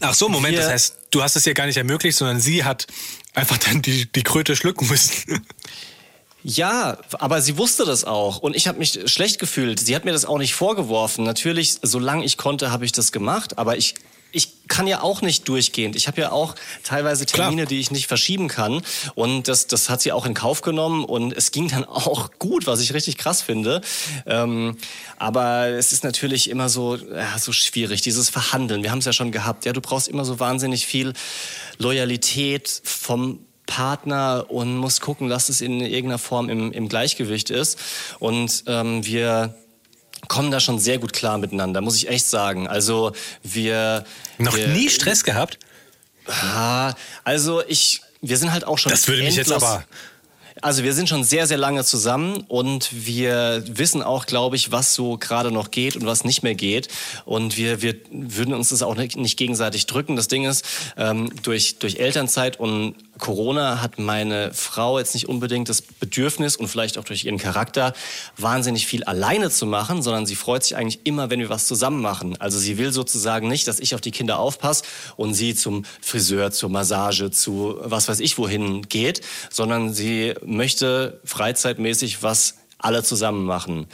[0.00, 2.64] Ach so, Moment, Wir, das heißt, du hast es ihr gar nicht ermöglicht, sondern sie
[2.64, 2.86] hat
[3.34, 5.44] einfach dann die, die Kröte schlucken müssen.
[6.44, 9.78] Ja, aber sie wusste das auch und ich habe mich schlecht gefühlt.
[9.78, 11.22] Sie hat mir das auch nicht vorgeworfen.
[11.22, 13.94] Natürlich, solange ich konnte, habe ich das gemacht, aber ich ich
[14.72, 15.96] kann ja auch nicht durchgehend.
[15.96, 17.66] Ich habe ja auch teilweise Termine, Klar.
[17.66, 18.80] die ich nicht verschieben kann.
[19.14, 21.04] Und das, das hat sie auch in Kauf genommen.
[21.04, 23.82] Und es ging dann auch gut, was ich richtig krass finde.
[24.24, 24.78] Ähm,
[25.18, 28.82] aber es ist natürlich immer so, ja, so schwierig, dieses Verhandeln.
[28.82, 29.66] Wir haben es ja schon gehabt.
[29.66, 31.12] Ja, du brauchst immer so wahnsinnig viel
[31.76, 37.78] Loyalität vom Partner und musst gucken, dass es in irgendeiner Form im, im Gleichgewicht ist.
[38.20, 39.54] Und ähm, wir
[40.28, 42.68] kommen da schon sehr gut klar miteinander, muss ich echt sagen.
[42.68, 43.12] Also
[43.42, 44.04] wir
[44.38, 45.58] noch wir, nie Stress gehabt.
[46.26, 46.94] Ah,
[47.24, 48.90] also ich, wir sind halt auch schon.
[48.90, 49.84] Das würde mich jetzt aber
[50.62, 54.94] also wir sind schon sehr, sehr lange zusammen und wir wissen auch, glaube ich, was
[54.94, 56.88] so gerade noch geht und was nicht mehr geht.
[57.24, 60.14] Und wir, wir würden uns das auch nicht, gegenseitig drücken.
[60.14, 60.64] Das Ding ist,
[60.96, 66.68] ähm, durch, durch Elternzeit und Corona hat meine Frau jetzt nicht unbedingt das Bedürfnis und
[66.68, 67.92] vielleicht auch durch ihren Charakter
[68.36, 72.00] wahnsinnig viel alleine zu machen, sondern sie freut sich eigentlich immer, wenn wir was zusammen
[72.00, 72.40] machen.
[72.40, 74.84] Also sie will sozusagen nicht, dass ich auf die Kinder aufpasse
[75.16, 81.20] und sie zum Friseur, zur Massage, zu was weiß ich wohin geht, sondern sie möchte
[81.24, 83.86] freizeitmäßig was alle zusammen machen.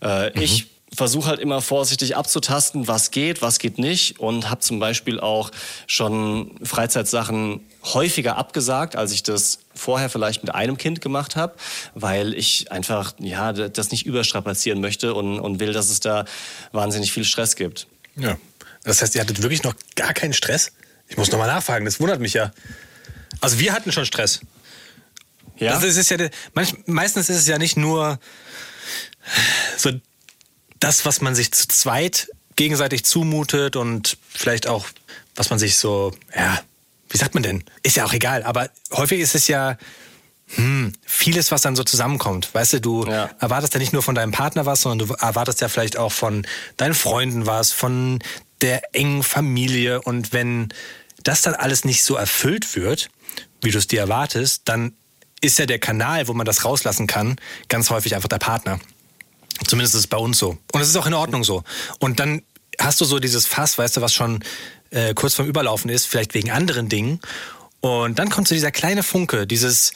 [0.00, 0.42] Äh, mhm.
[0.42, 5.20] Ich versuche halt immer vorsichtig abzutasten, was geht, was geht nicht und habe zum Beispiel
[5.20, 5.50] auch
[5.86, 11.54] schon Freizeitsachen häufiger abgesagt, als ich das vorher vielleicht mit einem Kind gemacht habe,
[11.94, 16.24] weil ich einfach ja das nicht überstrapazieren möchte und, und will, dass es da
[16.72, 17.86] wahnsinnig viel Stress gibt.
[18.16, 18.36] Ja,
[18.82, 20.72] das heißt, ihr hattet wirklich noch gar keinen Stress?
[21.08, 22.50] Ich muss noch mal nachfragen, das wundert mich ja.
[23.40, 24.40] Also wir hatten schon Stress.
[25.60, 25.78] Ja.
[25.78, 26.16] Das ist ja,
[26.54, 28.18] manch, meistens ist es ja nicht nur
[29.76, 29.92] so
[30.80, 34.86] das, was man sich zu zweit gegenseitig zumutet und vielleicht auch,
[35.36, 36.60] was man sich so, ja,
[37.10, 37.64] wie sagt man denn?
[37.82, 39.76] Ist ja auch egal, aber häufig ist es ja
[40.54, 42.52] hm, vieles, was dann so zusammenkommt.
[42.54, 43.30] Weißt du, du ja.
[43.38, 46.46] erwartest ja nicht nur von deinem Partner was, sondern du erwartest ja vielleicht auch von
[46.76, 48.18] deinen Freunden was, von
[48.60, 50.00] der engen Familie.
[50.02, 50.72] Und wenn
[51.22, 53.10] das dann alles nicht so erfüllt wird,
[53.62, 54.92] wie du es dir erwartest, dann
[55.40, 57.36] ist ja der Kanal, wo man das rauslassen kann,
[57.68, 58.78] ganz häufig einfach der Partner.
[59.66, 60.58] Zumindest ist es bei uns so.
[60.72, 61.64] Und es ist auch in Ordnung so.
[61.98, 62.42] Und dann
[62.78, 64.42] hast du so dieses Fass, weißt du, was schon
[64.90, 67.20] äh, kurz vorm Überlaufen ist, vielleicht wegen anderen Dingen.
[67.80, 69.92] Und dann kommt so dieser kleine Funke, dieses,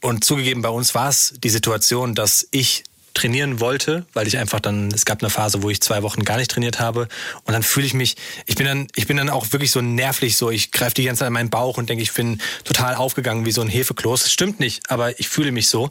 [0.00, 2.84] und zugegeben, bei uns war es die Situation, dass ich
[3.16, 6.36] trainieren wollte, weil ich einfach dann, es gab eine Phase, wo ich zwei Wochen gar
[6.36, 7.08] nicht trainiert habe.
[7.44, 10.36] Und dann fühle ich mich, ich bin dann, ich bin dann auch wirklich so nervlich,
[10.36, 13.44] so ich greife die ganze Zeit an meinen Bauch und denke, ich bin total aufgegangen
[13.44, 14.22] wie so ein Hefekloß.
[14.22, 15.90] Das stimmt nicht, aber ich fühle mich so.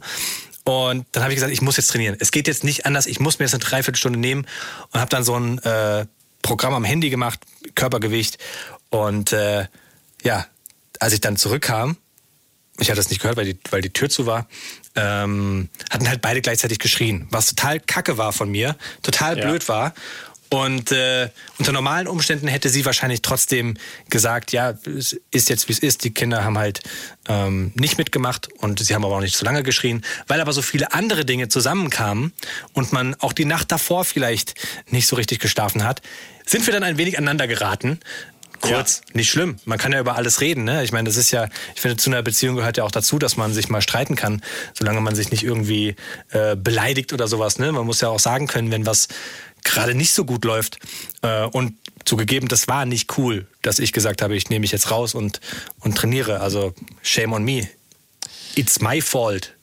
[0.64, 2.16] Und dann habe ich gesagt, ich muss jetzt trainieren.
[2.18, 3.06] Es geht jetzt nicht anders.
[3.06, 4.46] Ich muss mir jetzt eine Dreiviertelstunde nehmen
[4.92, 6.06] und habe dann so ein äh,
[6.42, 7.40] Programm am Handy gemacht,
[7.74, 8.38] Körpergewicht.
[8.90, 9.66] Und äh,
[10.22, 10.46] ja,
[10.98, 11.96] als ich dann zurückkam,
[12.78, 14.48] ich hatte das nicht gehört, weil die, weil die Tür zu war,
[14.96, 19.46] ähm, hatten halt beide gleichzeitig geschrien, was total kacke war von mir, total ja.
[19.46, 19.94] blöd war.
[20.48, 21.28] Und äh,
[21.58, 23.76] unter normalen Umständen hätte sie wahrscheinlich trotzdem
[24.10, 26.04] gesagt, ja, es ist jetzt wie es ist.
[26.04, 26.80] Die Kinder haben halt
[27.28, 30.62] ähm, nicht mitgemacht und sie haben aber auch nicht so lange geschrien, weil aber so
[30.62, 32.32] viele andere Dinge zusammenkamen
[32.74, 34.54] und man auch die Nacht davor vielleicht
[34.88, 36.00] nicht so richtig geschlafen hat,
[36.46, 37.98] sind wir dann ein wenig aneinander geraten
[38.60, 39.16] kurz, ja.
[39.16, 39.56] nicht schlimm.
[39.64, 40.64] Man kann ja über alles reden.
[40.64, 40.84] Ne?
[40.84, 43.36] Ich meine, das ist ja, ich finde, zu einer Beziehung gehört ja auch dazu, dass
[43.36, 44.42] man sich mal streiten kann,
[44.74, 45.96] solange man sich nicht irgendwie
[46.30, 47.58] äh, beleidigt oder sowas.
[47.58, 47.72] Ne?
[47.72, 49.08] Man muss ja auch sagen können, wenn was
[49.64, 50.78] gerade nicht so gut läuft.
[51.22, 54.90] Äh, und zugegeben, das war nicht cool, dass ich gesagt habe, ich nehme mich jetzt
[54.90, 55.40] raus und,
[55.80, 56.40] und trainiere.
[56.40, 57.68] Also shame on me.
[58.54, 59.54] It's my fault.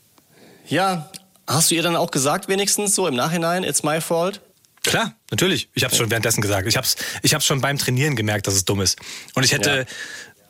[0.68, 1.10] Ja,
[1.48, 4.42] hast du ihr dann auch gesagt, wenigstens so im Nachhinein, it's my fault?
[4.84, 5.70] Klar, natürlich.
[5.74, 6.68] Ich habe es schon währenddessen gesagt.
[6.68, 9.00] Ich habe es ich hab's schon beim Trainieren gemerkt, dass es dumm ist.
[9.34, 9.86] Und ich hätte, ja.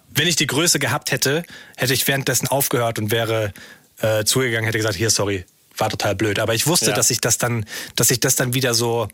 [0.10, 1.44] wenn ich die Größe gehabt hätte,
[1.78, 3.54] hätte ich währenddessen aufgehört und wäre
[4.00, 5.46] äh, zugegangen, hätte gesagt, hier, sorry,
[5.78, 6.40] war total blöd.
[6.40, 6.96] Aber ich wusste, ja.
[6.96, 7.66] dass ich das dann,
[7.96, 9.08] dass ich das dann wieder so,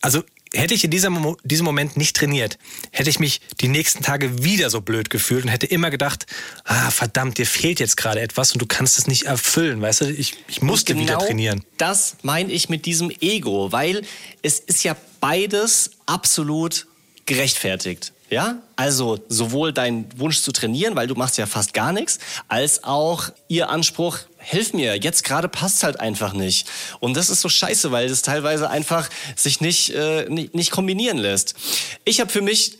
[0.00, 0.22] also
[0.56, 2.58] hätte ich in diesem, diesem Moment nicht trainiert,
[2.90, 6.26] hätte ich mich die nächsten Tage wieder so blöd gefühlt und hätte immer gedacht,
[6.64, 10.10] ah, verdammt, dir fehlt jetzt gerade etwas und du kannst es nicht erfüllen, weißt du?
[10.10, 11.64] Ich, ich musste genau wieder trainieren.
[11.78, 14.02] Das meine ich mit diesem Ego, weil
[14.42, 16.86] es ist ja beides absolut
[17.26, 18.12] gerechtfertigt.
[18.28, 22.82] Ja, also sowohl dein Wunsch zu trainieren, weil du machst ja fast gar nichts, als
[22.82, 26.68] auch ihr Anspruch, hilf mir, jetzt gerade passt halt einfach nicht.
[27.00, 31.18] Und das ist so scheiße, weil das teilweise einfach sich nicht, äh, nicht, nicht kombinieren
[31.18, 31.56] lässt.
[32.04, 32.78] Ich habe für mich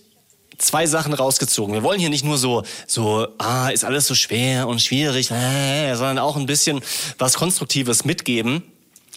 [0.59, 1.75] zwei Sachen rausgezogen.
[1.75, 5.95] Wir wollen hier nicht nur so, so, ah, ist alles so schwer und schwierig, äh,
[5.95, 6.81] sondern auch ein bisschen
[7.19, 8.63] was Konstruktives mitgeben.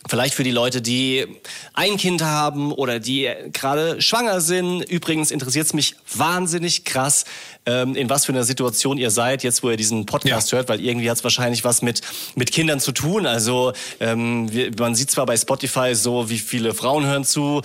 [0.08, 1.28] Vielleicht für die Leute, die
[1.74, 4.82] ein Kind haben oder die gerade schwanger sind.
[4.84, 7.26] Übrigens interessiert es mich wahnsinnig krass,
[7.66, 10.58] ähm, in was für einer Situation ihr seid, jetzt wo ihr diesen Podcast ja.
[10.58, 12.02] hört, weil irgendwie hat es wahrscheinlich was mit,
[12.36, 13.26] mit Kindern zu tun.
[13.26, 17.62] Also ähm, man sieht zwar bei Spotify so, wie viele Frauen hören zu.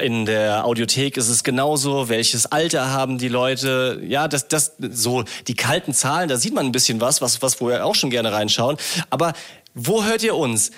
[0.00, 2.08] In der Audiothek ist es genauso.
[2.08, 4.00] Welches Alter haben die Leute?
[4.06, 7.60] Ja, das, das, so die kalten Zahlen, da sieht man ein bisschen was, was, was
[7.60, 8.76] wo wir auch schon gerne reinschauen.
[9.10, 9.32] Aber
[9.74, 10.70] wo hört ihr uns?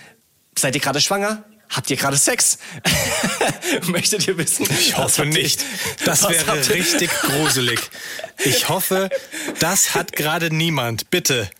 [0.58, 1.44] Seid ihr gerade schwanger?
[1.70, 2.58] Habt ihr gerade Sex?
[3.86, 4.66] Möchtet ihr wissen?
[4.70, 5.64] Ich hoffe nicht.
[6.04, 7.80] Das wäre richtig gruselig.
[8.44, 9.08] Ich hoffe,
[9.58, 11.10] das hat gerade niemand.
[11.10, 11.48] Bitte.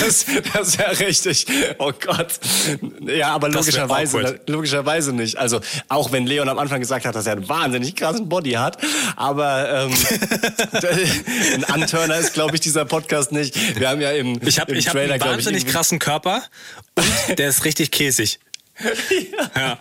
[0.00, 1.46] Das, das wäre richtig.
[1.78, 2.40] Oh Gott.
[3.06, 5.36] Ja, aber logischerweise, logischerweise nicht.
[5.36, 8.78] Also auch wenn Leon am Anfang gesagt hat, dass er einen wahnsinnig krassen Body hat,
[9.16, 9.94] aber ähm,
[11.56, 13.78] ein Anturner ist, glaube ich, dieser Podcast nicht.
[13.78, 16.42] Wir haben ja im, ich hab, im ich Trailer, hab einen wahnsinnig ich, krassen Körper
[16.96, 18.40] und der ist richtig käsig.
[18.80, 19.50] ja.
[19.56, 19.78] ja.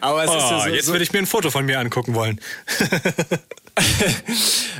[0.00, 2.14] Aber es oh, ist ja so, jetzt würde ich mir ein Foto von mir angucken
[2.14, 2.40] wollen.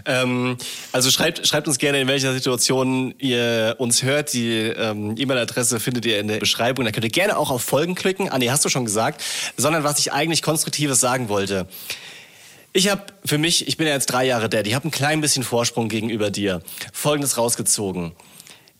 [0.06, 0.56] ähm,
[0.92, 4.32] also schreibt, schreibt uns gerne, in welcher Situation ihr uns hört.
[4.32, 6.84] Die ähm, E-Mail-Adresse findet ihr in der Beschreibung.
[6.84, 8.28] Da könnt ihr gerne auch auf Folgen klicken.
[8.28, 9.22] Ah, nee, hast du schon gesagt.
[9.56, 11.66] Sondern was ich eigentlich Konstruktives sagen wollte.
[12.72, 15.20] Ich habe für mich, ich bin ja jetzt drei Jahre Dad, ich habe ein klein
[15.20, 16.62] bisschen Vorsprung gegenüber dir.
[16.92, 18.12] Folgendes rausgezogen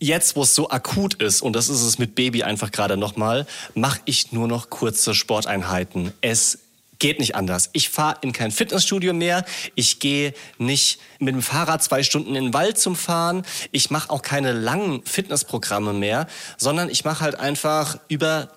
[0.01, 3.47] jetzt, wo es so akut ist, und das ist es mit Baby einfach gerade nochmal,
[3.75, 6.13] mache ich nur noch kurze Sporteinheiten.
[6.21, 6.59] Es
[6.99, 7.71] geht nicht anders.
[7.73, 9.45] Ich fahre in kein Fitnessstudio mehr.
[9.75, 13.45] Ich gehe nicht mit dem Fahrrad zwei Stunden in den Wald zum Fahren.
[13.73, 16.27] Ich mache auch keine langen Fitnessprogramme mehr,
[16.59, 18.51] sondern ich mache halt einfach über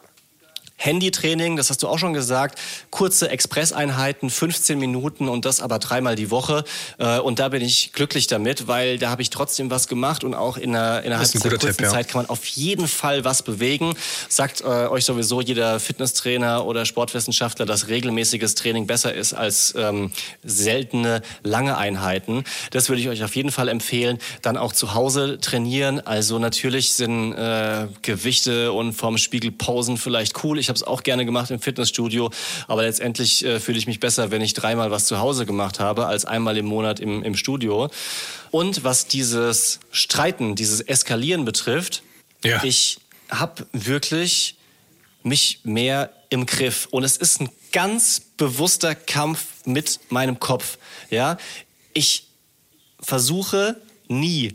[0.77, 2.59] Handytraining, das hast du auch schon gesagt,
[2.89, 6.65] kurze Expresseinheiten, 15 Minuten und das aber dreimal die Woche.
[6.97, 10.33] Äh, und da bin ich glücklich damit, weil da habe ich trotzdem was gemacht und
[10.33, 11.89] auch in einer, innerhalb dieser kurzen Tipp, ja.
[11.89, 13.95] Zeit kann man auf jeden Fall was bewegen.
[14.27, 20.11] Sagt äh, euch sowieso jeder Fitnesstrainer oder Sportwissenschaftler, dass regelmäßiges Training besser ist als ähm,
[20.43, 22.43] seltene lange Einheiten.
[22.71, 24.17] Das würde ich euch auf jeden Fall empfehlen.
[24.41, 26.05] Dann auch zu Hause trainieren.
[26.05, 30.59] Also natürlich sind äh, Gewichte und vorm Spiegel Pausen vielleicht cool.
[30.63, 32.31] Ich habe es auch gerne gemacht im Fitnessstudio,
[32.69, 36.07] aber letztendlich äh, fühle ich mich besser, wenn ich dreimal was zu Hause gemacht habe,
[36.07, 37.89] als einmal im Monat im, im Studio.
[38.49, 42.01] Und was dieses Streiten, dieses Eskalieren betrifft,
[42.45, 42.63] ja.
[42.63, 42.99] ich
[43.29, 44.55] habe wirklich
[45.23, 46.87] mich mehr im Griff.
[46.91, 50.77] Und es ist ein ganz bewusster Kampf mit meinem Kopf.
[51.09, 51.37] Ja,
[51.93, 52.27] ich
[53.01, 53.75] versuche
[54.07, 54.53] nie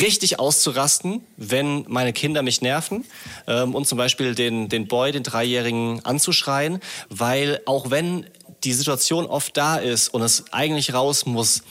[0.00, 3.04] richtig auszurasten, wenn meine Kinder mich nerven
[3.46, 8.26] ähm, und zum Beispiel den, den Boy, den Dreijährigen, anzuschreien, weil auch wenn
[8.64, 11.62] die Situation oft da ist und es eigentlich raus muss,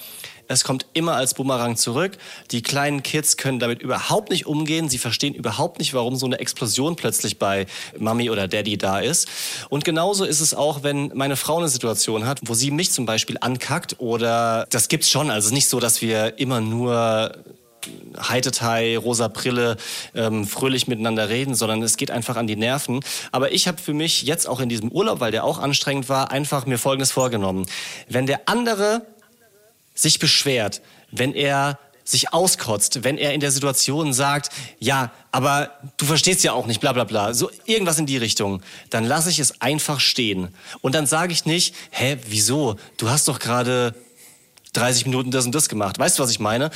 [0.51, 2.17] es kommt immer als Bumerang zurück.
[2.49, 4.89] Die kleinen Kids können damit überhaupt nicht umgehen.
[4.89, 7.67] Sie verstehen überhaupt nicht, warum so eine Explosion plötzlich bei
[7.99, 9.27] Mami oder Daddy da ist.
[9.69, 13.05] Und genauso ist es auch, wenn meine Frau eine Situation hat, wo sie mich zum
[13.05, 15.29] Beispiel ankackt oder das gibt's schon.
[15.29, 17.31] Also nicht so, dass wir immer nur
[18.17, 19.77] Heitetai, rosa Brille,
[20.15, 22.99] ähm, fröhlich miteinander reden, sondern es geht einfach an die Nerven.
[23.31, 26.31] Aber ich habe für mich jetzt auch in diesem Urlaub, weil der auch anstrengend war,
[26.31, 27.65] einfach mir Folgendes vorgenommen.
[28.07, 29.01] Wenn der andere
[29.93, 30.81] sich beschwert,
[31.11, 31.77] wenn er
[32.09, 36.81] sich auskotzt, wenn er in der Situation sagt, ja, aber du verstehst ja auch nicht,
[36.81, 40.49] bla bla bla, so irgendwas in die Richtung, dann lasse ich es einfach stehen.
[40.81, 42.77] Und dann sage ich nicht, hä, wieso?
[42.97, 43.93] Du hast doch gerade
[44.73, 45.97] 30 Minuten das und das gemacht.
[45.97, 46.69] Weißt du, was ich meine?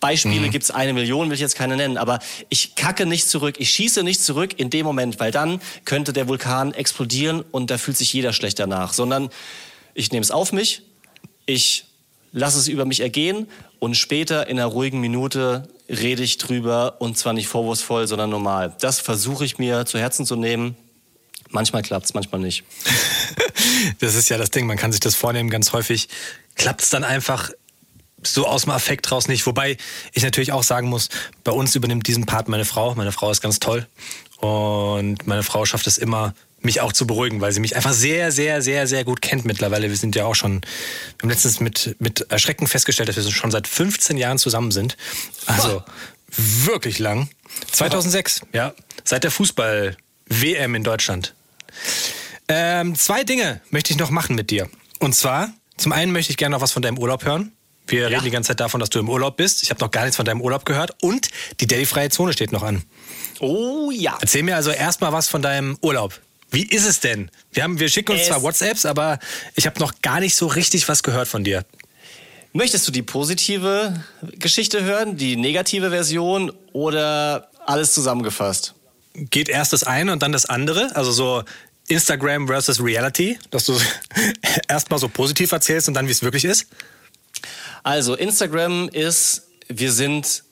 [0.00, 0.50] Beispiele mhm.
[0.50, 2.18] gibt's eine Million, will ich jetzt keine nennen, aber
[2.48, 6.28] ich kacke nicht zurück, ich schieße nicht zurück in dem Moment, weil dann könnte der
[6.28, 9.28] Vulkan explodieren und da fühlt sich jeder schlecht danach, sondern
[9.94, 10.82] ich nehme es auf mich,
[11.44, 11.84] ich
[12.32, 17.16] lasse es über mich ergehen und später in einer ruhigen Minute rede ich drüber und
[17.16, 18.74] zwar nicht vorwurfsvoll, sondern normal.
[18.80, 20.76] Das versuche ich mir zu Herzen zu nehmen.
[21.56, 22.64] Manchmal klappt's, manchmal nicht.
[24.00, 26.10] das ist ja das Ding, man kann sich das vornehmen, ganz häufig
[26.54, 27.50] klappt es dann einfach
[28.22, 29.46] so aus dem Affekt raus nicht.
[29.46, 29.78] Wobei
[30.12, 31.08] ich natürlich auch sagen muss,
[31.44, 32.94] bei uns übernimmt diesen Part meine Frau.
[32.94, 33.86] Meine Frau ist ganz toll.
[34.36, 38.32] Und meine Frau schafft es immer, mich auch zu beruhigen, weil sie mich einfach sehr,
[38.32, 39.88] sehr, sehr, sehr gut kennt mittlerweile.
[39.88, 43.50] Wir sind ja auch schon, wir haben letztens mit, mit Erschrecken festgestellt, dass wir schon
[43.50, 44.98] seit 15 Jahren zusammen sind.
[45.46, 45.84] Also Boah.
[46.36, 47.30] wirklich lang.
[47.72, 48.74] 2006, ja.
[49.04, 51.35] Seit der Fußball-WM in Deutschland.
[52.48, 54.68] Ähm, zwei Dinge möchte ich noch machen mit dir.
[54.98, 57.52] Und zwar, zum einen möchte ich gerne noch was von deinem Urlaub hören.
[57.86, 58.08] Wir ja.
[58.08, 59.62] reden die ganze Zeit davon, dass du im Urlaub bist.
[59.62, 60.96] Ich habe noch gar nichts von deinem Urlaub gehört.
[61.02, 61.28] Und
[61.60, 62.82] die Daddy-freie Zone steht noch an.
[63.40, 64.18] Oh ja.
[64.20, 66.20] Erzähl mir also erstmal was von deinem Urlaub.
[66.50, 67.30] Wie ist es denn?
[67.52, 69.18] Wir, haben, wir schicken uns es zwar WhatsApps, aber
[69.56, 71.64] ich habe noch gar nicht so richtig was gehört von dir.
[72.52, 74.02] Möchtest du die positive
[74.38, 78.74] Geschichte hören, die negative Version oder alles zusammengefasst?
[79.14, 80.94] Geht erst das eine und dann das andere?
[80.94, 81.42] Also so
[81.88, 83.78] Instagram versus Reality, dass du
[84.68, 86.66] erstmal so positiv erzählst und dann wie es wirklich ist?
[87.82, 90.42] Also Instagram ist, wir sind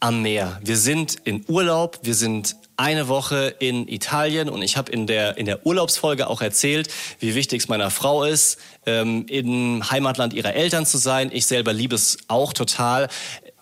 [0.00, 0.60] am Meer.
[0.62, 5.38] Wir sind in Urlaub, wir sind eine Woche in Italien und ich habe in der,
[5.38, 6.88] in der Urlaubsfolge auch erzählt,
[7.20, 11.30] wie wichtig es meiner Frau ist, ähm, im Heimatland ihrer Eltern zu sein.
[11.32, 13.08] Ich selber liebe es auch total.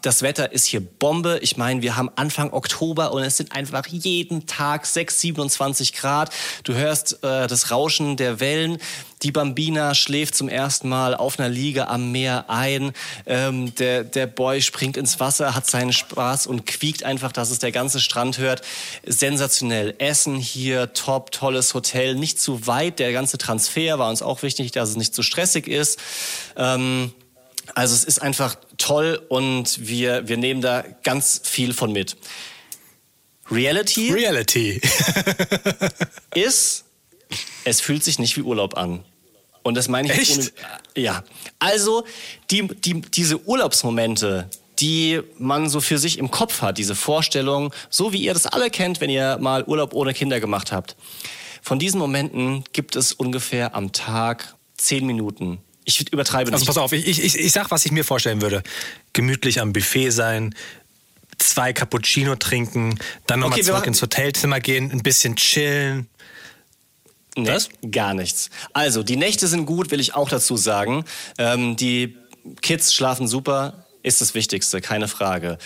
[0.05, 1.39] Das Wetter ist hier Bombe.
[1.41, 6.29] Ich meine, wir haben Anfang Oktober und es sind einfach jeden Tag 6, 27 Grad.
[6.63, 8.77] Du hörst äh, das Rauschen der Wellen.
[9.23, 12.93] Die Bambina schläft zum ersten Mal auf einer Liege am Meer ein.
[13.25, 17.59] Ähm, der, der Boy springt ins Wasser, hat seinen Spaß und quiekt einfach, dass es
[17.59, 18.61] der ganze Strand hört.
[19.07, 19.95] Sensationell.
[19.97, 22.15] Essen hier, top, tolles Hotel.
[22.15, 22.99] Nicht zu weit.
[22.99, 25.99] Der ganze Transfer war uns auch wichtig, dass es nicht zu stressig ist.
[26.59, 27.15] Ähm,
[27.75, 32.17] also es ist einfach toll und wir, wir nehmen da ganz viel von mit.
[33.51, 34.81] Reality, Reality.
[36.35, 36.85] ist,
[37.65, 39.05] es fühlt sich nicht wie Urlaub an.
[39.63, 40.39] Und das meine ich Echt?
[40.39, 40.51] Ohne,
[41.03, 41.25] ja.
[41.59, 42.05] Also
[42.51, 44.49] die, die, diese Urlaubsmomente,
[44.79, 48.71] die man so für sich im Kopf hat, diese Vorstellung, so wie ihr das alle
[48.71, 50.97] kennt, wenn ihr mal Urlaub ohne Kinder gemacht habt.
[51.63, 56.55] Von diesen Momenten gibt es ungefähr am Tag zehn Minuten, ich übertreibe nicht.
[56.55, 58.63] Also pass auf, ich, ich, ich sag, was ich mir vorstellen würde.
[59.13, 60.55] Gemütlich am Buffet sein,
[61.39, 66.09] zwei Cappuccino trinken, dann nochmal okay, zurück ins Hotelzimmer gehen, ein bisschen chillen.
[67.37, 67.69] Nee, Was?
[67.91, 68.51] gar nichts.
[68.73, 71.05] Also, die Nächte sind gut, will ich auch dazu sagen.
[71.37, 72.17] Ähm, die
[72.63, 75.59] Kids schlafen super, ist das Wichtigste, keine Frage.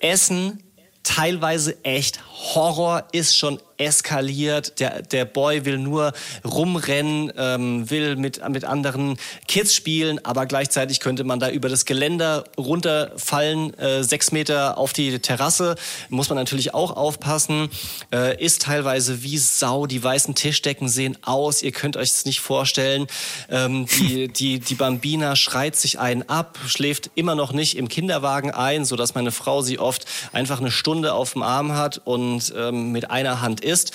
[0.00, 0.62] Essen,
[1.04, 2.20] teilweise echt
[2.54, 4.80] Horror, ist schon eskaliert.
[4.80, 6.12] Der, der Boy will nur
[6.44, 9.16] rumrennen, ähm, will mit, mit anderen
[9.46, 14.92] Kids spielen, aber gleichzeitig könnte man da über das Geländer runterfallen, äh, sechs Meter auf
[14.92, 15.76] die Terrasse.
[16.08, 17.68] Muss man natürlich auch aufpassen.
[18.12, 19.86] Äh, ist teilweise wie Sau.
[19.86, 21.62] Die weißen Tischdecken sehen aus.
[21.62, 23.06] Ihr könnt euch es nicht vorstellen.
[23.50, 28.50] Ähm, die, die, die Bambina schreit sich einen ab, schläft immer noch nicht im Kinderwagen
[28.50, 32.92] ein, sodass meine Frau sie oft einfach eine Stunde auf dem Arm hat und ähm,
[32.92, 33.92] mit einer Hand isst.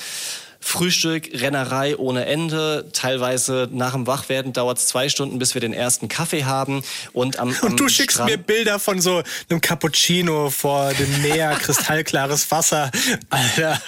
[0.62, 2.90] Frühstück, Rennerei ohne Ende.
[2.92, 6.84] Teilweise nach dem Wachwerden dauert es zwei Stunden, bis wir den ersten Kaffee haben.
[7.14, 11.22] Und, am, am und du schickst Strand mir Bilder von so einem Cappuccino vor dem
[11.22, 12.92] Meer, kristallklares Wasser.
[13.30, 13.82] Alter.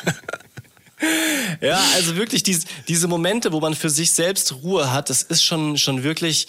[1.62, 5.44] Ja, also wirklich diese, diese Momente, wo man für sich selbst Ruhe hat, das ist
[5.44, 6.48] schon, schon wirklich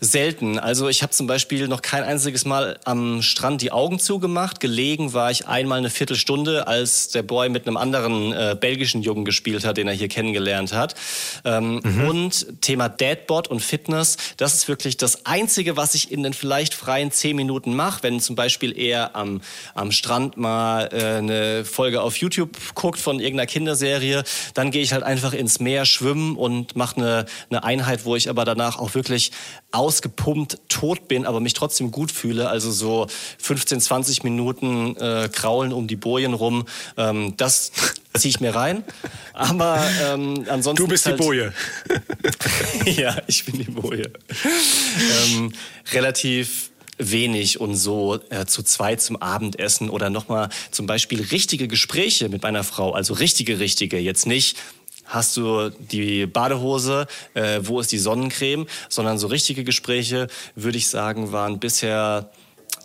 [0.00, 0.58] selten.
[0.58, 4.58] Also ich habe zum Beispiel noch kein einziges Mal am Strand die Augen zugemacht.
[4.58, 9.24] Gelegen war ich einmal eine Viertelstunde, als der Boy mit einem anderen äh, belgischen Jungen
[9.24, 10.94] gespielt hat, den er hier kennengelernt hat.
[11.44, 12.08] Ähm, mhm.
[12.08, 16.74] Und Thema Deadbot und Fitness, das ist wirklich das Einzige, was ich in den vielleicht
[16.74, 19.42] freien zehn Minuten mache, wenn zum Beispiel er am,
[19.74, 23.46] am Strand mal äh, eine Folge auf YouTube guckt von irgendeiner
[23.80, 24.22] Kinderserie,
[24.54, 28.28] dann gehe ich halt einfach ins Meer schwimmen und mache eine, eine Einheit, wo ich
[28.28, 29.32] aber danach auch wirklich
[29.72, 32.48] ausgepumpt tot bin, aber mich trotzdem gut fühle.
[32.48, 33.06] Also so
[33.38, 36.66] 15, 20 Minuten äh, kraulen um die Bojen rum.
[36.96, 37.72] Ähm, das
[38.14, 38.84] ziehe ich mir rein.
[39.32, 40.84] Aber ähm, ansonsten.
[40.84, 41.52] Du bist halt, die Boje.
[42.84, 44.10] ja, ich bin die Boje.
[45.26, 45.52] ähm,
[45.92, 46.69] relativ
[47.00, 52.42] wenig und so äh, zu zweit zum Abendessen oder nochmal zum Beispiel richtige Gespräche mit
[52.42, 54.56] meiner Frau, also richtige, richtige, jetzt nicht
[55.10, 60.88] hast du die Badehose, äh, wo ist die Sonnencreme, sondern so richtige Gespräche, würde ich
[60.88, 62.30] sagen, waren bisher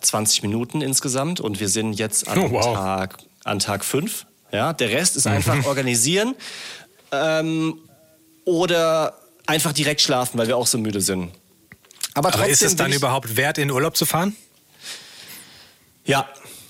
[0.02, 2.74] 20 Minuten insgesamt und wir sind jetzt an, oh, wow.
[2.74, 4.26] Tag, an Tag 5.
[4.52, 6.34] Ja, der Rest ist einfach organisieren
[7.12, 7.78] ähm,
[8.44, 11.30] oder einfach direkt schlafen, weil wir auch so müde sind.
[12.16, 14.34] Aber, Aber ist es dann überhaupt wert, in Urlaub zu fahren?
[16.06, 16.26] Ja,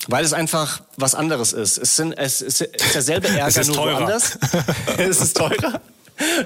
[0.09, 1.79] weil es einfach was anderes ist.
[1.79, 4.01] Es, sind, es ist derselbe Ärger, es ist nur teurer.
[4.01, 4.39] woanders.
[4.99, 5.81] es ist teurer.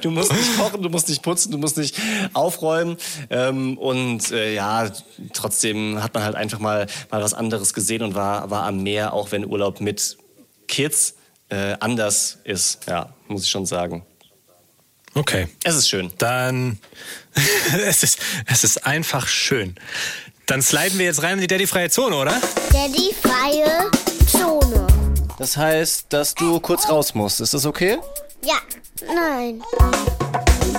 [0.02, 1.96] Du musst nicht kochen, du musst nicht putzen, du musst nicht
[2.34, 2.98] aufräumen.
[3.30, 4.90] Ähm, und äh, ja,
[5.32, 9.14] trotzdem hat man halt einfach mal, mal was anderes gesehen und war, war am Meer,
[9.14, 10.18] auch wenn Urlaub mit
[10.68, 11.14] Kids
[11.48, 12.86] äh, anders ist.
[12.86, 14.04] Ja, muss ich schon sagen.
[15.14, 15.48] Okay.
[15.64, 16.12] Es ist schön.
[16.18, 16.78] Dann,
[17.86, 19.74] es, ist, es ist einfach schön.
[20.46, 22.40] Dann sliden wir jetzt rein in die Daddy-freie Zone, oder?
[22.72, 23.90] Daddy-freie
[24.26, 24.86] Zone.
[25.38, 27.40] Das heißt, dass du kurz raus musst.
[27.40, 27.98] Ist das okay?
[28.44, 28.58] Ja.
[29.06, 29.62] Nein.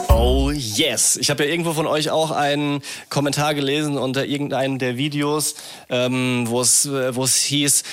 [0.10, 1.18] Oh yes.
[1.18, 5.56] Ich habe ja irgendwo von euch auch einen Kommentar gelesen unter irgendeinem der Videos,
[5.90, 7.84] ähm, wo es äh, wo es hieß,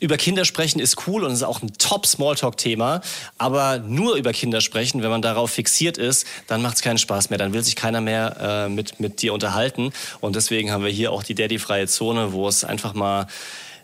[0.00, 3.02] über Kinder sprechen ist cool und ist auch ein Top Smalltalk-Thema,
[3.36, 7.30] aber nur über Kinder sprechen, wenn man darauf fixiert ist, dann macht es keinen Spaß
[7.30, 7.38] mehr.
[7.38, 11.12] Dann will sich keiner mehr äh, mit mit dir unterhalten und deswegen haben wir hier
[11.12, 13.26] auch die Daddy-freie Zone, wo es einfach mal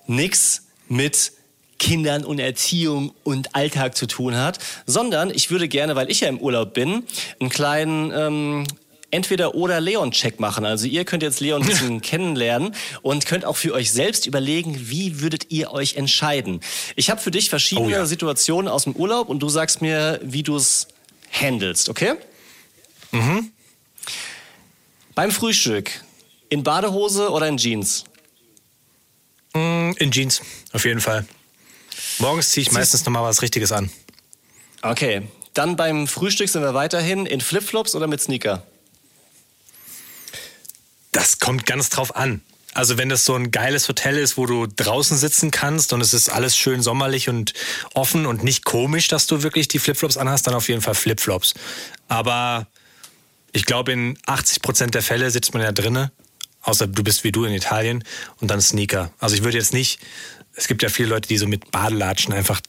[0.06, 1.32] nix mit
[1.78, 6.28] Kindern und Erziehung und Alltag zu tun hat, sondern ich würde gerne, weil ich ja
[6.28, 7.04] im Urlaub bin,
[7.40, 8.66] einen kleinen ähm,
[9.14, 10.64] entweder oder Leon-Check machen.
[10.64, 14.90] Also ihr könnt jetzt Leon ein bisschen kennenlernen und könnt auch für euch selbst überlegen,
[14.90, 16.60] wie würdet ihr euch entscheiden.
[16.96, 18.06] Ich habe für dich verschiedene oh ja.
[18.06, 20.88] Situationen aus dem Urlaub und du sagst mir, wie du es
[21.30, 22.14] handelst, okay?
[23.12, 23.52] Mhm.
[25.14, 25.90] Beim Frühstück
[26.48, 28.04] in Badehose oder in Jeans?
[29.54, 31.24] Mm, in Jeans, auf jeden Fall.
[32.18, 33.90] Morgens ziehe ich meistens nochmal was Richtiges an.
[34.82, 35.22] Okay,
[35.54, 38.62] dann beim Frühstück sind wir weiterhin in Flipflops oder mit Sneaker?
[41.12, 42.42] Das kommt ganz drauf an.
[42.74, 46.12] Also wenn das so ein geiles Hotel ist, wo du draußen sitzen kannst und es
[46.12, 47.54] ist alles schön sommerlich und
[47.94, 51.54] offen und nicht komisch, dass du wirklich die Flipflops anhast, dann auf jeden Fall Flipflops.
[52.08, 52.66] Aber
[53.52, 56.10] ich glaube, in 80 Prozent der Fälle sitzt man ja drinnen,
[56.62, 58.02] außer du bist wie du in Italien
[58.40, 59.12] und dann Sneaker.
[59.20, 60.00] Also ich würde jetzt nicht
[60.56, 62.60] es gibt ja viele Leute, die so mit Badelatschen einfach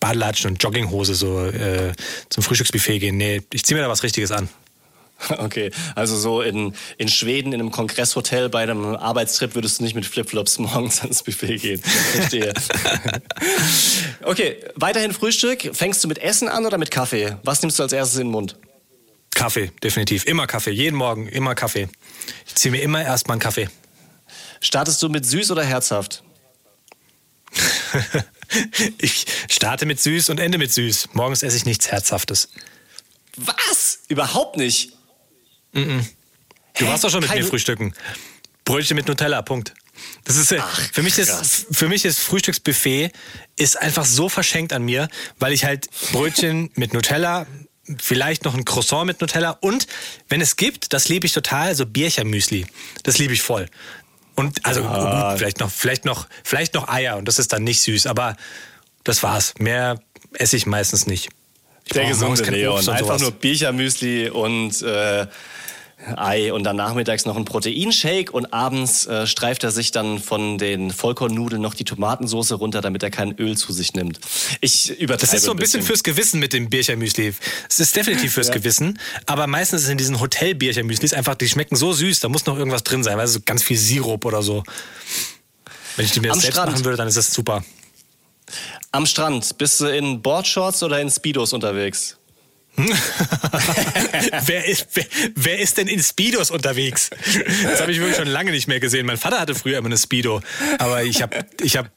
[0.00, 1.92] Badelatschen und Jogginghose so äh,
[2.28, 3.16] zum Frühstücksbuffet gehen.
[3.16, 4.48] Nee, ich ziehe mir da was Richtiges an.
[5.36, 9.94] Okay, also so in, in Schweden in einem Kongresshotel bei einem Arbeitstrip würdest du nicht
[9.94, 11.82] mit Flipflops morgens ans Buffet gehen.
[11.82, 12.54] Verstehe.
[14.22, 15.70] okay, weiterhin Frühstück.
[15.74, 17.36] Fängst du mit Essen an oder mit Kaffee?
[17.42, 18.56] Was nimmst du als erstes in den Mund?
[19.34, 20.24] Kaffee, definitiv.
[20.24, 20.70] Immer Kaffee.
[20.70, 21.88] Jeden Morgen immer Kaffee.
[22.46, 23.68] Ich ziehe mir immer erstmal einen Kaffee.
[24.60, 26.22] Startest du mit süß oder herzhaft?
[28.98, 31.10] ich starte mit süß und ende mit süß.
[31.12, 32.48] Morgens esse ich nichts Herzhaftes.
[33.36, 34.00] Was?
[34.08, 34.92] Überhaupt nicht?
[35.72, 36.04] Mm -mm.
[36.78, 36.90] Du Hä?
[36.90, 37.42] warst doch schon mit Kein...
[37.42, 37.94] mir frühstücken.
[38.64, 39.74] Brötchen mit Nutella, Punkt.
[40.24, 43.10] Das ist Ach, für mich ist für mich ist Frühstücksbuffet
[43.56, 47.46] ist einfach so verschenkt an mir, weil ich halt Brötchen mit Nutella,
[47.98, 49.86] vielleicht noch ein Croissant mit Nutella und
[50.28, 52.66] wenn es gibt, das liebe ich total, so Birchermüsli.
[53.02, 53.68] Das liebe ich voll.
[54.40, 55.30] Und also ah.
[55.30, 58.36] gut, vielleicht noch, vielleicht noch, vielleicht noch Eier und das ist dann nicht süß, aber
[59.04, 59.52] das war's.
[59.58, 60.00] Mehr
[60.32, 61.28] esse ich meistens nicht.
[61.84, 62.88] Ich Der gesunde Leon.
[62.88, 65.26] Einfach nur Birchermüsli und äh,
[66.16, 70.56] Ei und dann nachmittags noch ein Proteinshake und abends äh, streift er sich dann von
[70.56, 74.18] den Vollkornnudeln noch die Tomatensauce runter, damit er kein Öl zu sich nimmt.
[74.60, 77.34] Ich übertreibe Das ist so ein bisschen, bisschen fürs Gewissen mit dem Birchermüsli.
[77.68, 78.54] Es ist definitiv fürs ja.
[78.54, 82.82] Gewissen, aber meistens in diesen Hotel-Birchermüslis einfach, die schmecken so süß, da muss noch irgendwas
[82.82, 84.62] drin sein, weil so ganz viel Sirup oder so.
[85.96, 86.72] Wenn ich die mir selbst Strand.
[86.72, 87.62] machen würde, dann ist das super.
[88.90, 92.16] Am Strand, bist du in Boardshorts oder in Speedos unterwegs?
[94.46, 95.04] wer, ist, wer,
[95.34, 97.10] wer, ist denn in Speedos unterwegs?
[97.64, 99.06] Das habe ich wirklich schon lange nicht mehr gesehen.
[99.06, 100.40] Mein Vater hatte früher immer eine Speedo.
[100.78, 101.90] Aber ich habe, ich habe,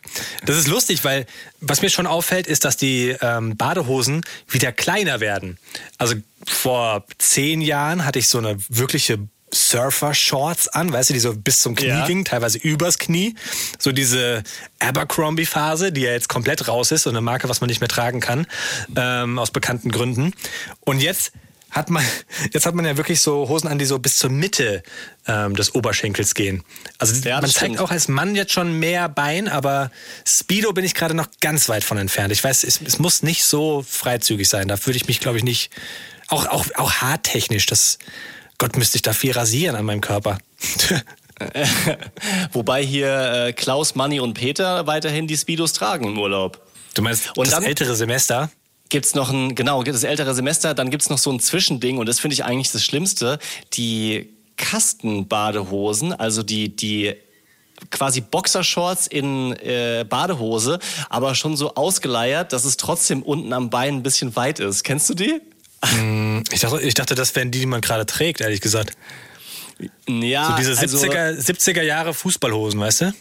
[0.45, 1.25] das ist lustig, weil
[1.61, 5.57] was mir schon auffällt, ist, dass die ähm, Badehosen wieder kleiner werden.
[5.97, 6.15] Also
[6.45, 9.19] vor zehn Jahren hatte ich so eine wirkliche
[9.53, 12.05] Surfer-Shorts an, weißt du, die so bis zum Knie ja.
[12.05, 13.35] gingen, teilweise übers Knie.
[13.79, 14.43] So diese
[14.79, 18.19] Abercrombie-Phase, die ja jetzt komplett raus ist und eine Marke, was man nicht mehr tragen
[18.19, 18.47] kann,
[18.95, 20.33] ähm, aus bekannten Gründen.
[20.81, 21.31] Und jetzt
[21.73, 22.03] hat man,
[22.53, 24.83] jetzt hat man ja wirklich so Hosen an, die so bis zur Mitte
[25.27, 26.63] ähm, des Oberschenkels gehen.
[26.97, 29.91] Also ja, man zeigt auch als Mann jetzt schon mehr Bein, aber
[30.25, 32.31] Speedo bin ich gerade noch ganz weit von entfernt.
[32.31, 34.67] Ich weiß, es, es muss nicht so freizügig sein.
[34.67, 35.71] Da würde ich mich, glaube ich, nicht,
[36.27, 37.97] auch, auch, auch haartechnisch, das
[38.57, 40.37] Gott, müsste ich da viel rasieren an meinem Körper.
[42.51, 46.61] Wobei hier äh, Klaus, Manni und Peter weiterhin die Speedos tragen im Urlaub.
[46.93, 48.51] Du meinst und das ältere Semester?
[48.89, 52.19] Gibt's noch ein, genau, das ältere Semester, dann gibt's noch so ein Zwischending und das
[52.19, 53.39] finde ich eigentlich das Schlimmste.
[53.73, 57.15] Die Kastenbadehosen, also die, die
[57.89, 60.79] quasi Boxershorts in äh, Badehose,
[61.09, 64.83] aber schon so ausgeleiert, dass es trotzdem unten am Bein ein bisschen weit ist.
[64.83, 65.41] Kennst du die?
[65.91, 68.93] Mm, ich dachte, ich dachte, das wären die, die man gerade trägt, ehrlich gesagt.
[70.07, 73.13] Ja, so diese 70er, also, 70er Jahre Fußballhosen, weißt du?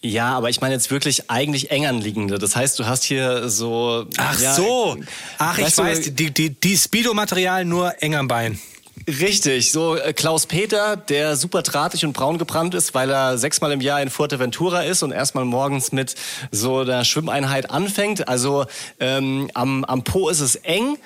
[0.00, 2.38] Ja, aber ich meine jetzt wirklich eigentlich eng anliegende.
[2.38, 4.06] Das heißt, du hast hier so.
[4.16, 4.96] Ach ja, so.
[5.38, 8.60] Ach, ich weiß, du, die, die, die Speedo-Material nur eng am Bein.
[9.06, 13.72] Richtig, so äh, Klaus Peter, der super drahtig und braun gebrannt ist, weil er sechsmal
[13.72, 16.14] im Jahr in Fuerteventura ist und erstmal morgens mit
[16.50, 18.28] so einer Schwimmeinheit anfängt.
[18.28, 18.66] Also
[19.00, 20.98] ähm, am, am Po ist es eng,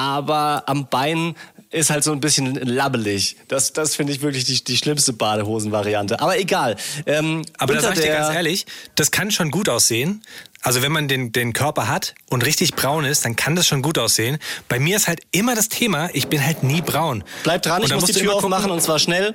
[0.00, 1.34] aber am Bein
[1.70, 3.36] ist halt so ein bisschen labbelig.
[3.48, 6.20] Das, das finde ich wirklich die, die schlimmste Badehosen-Variante.
[6.20, 6.76] Aber egal.
[7.04, 10.22] Ähm, Aber da sag ich dir ganz ehrlich, das kann schon gut aussehen.
[10.62, 13.82] Also wenn man den, den Körper hat und richtig braun ist, dann kann das schon
[13.82, 14.38] gut aussehen.
[14.68, 17.22] Bei mir ist halt immer das Thema, ich bin halt nie braun.
[17.42, 19.34] Bleib dran, ich muss die Tür aufmachen und zwar schnell.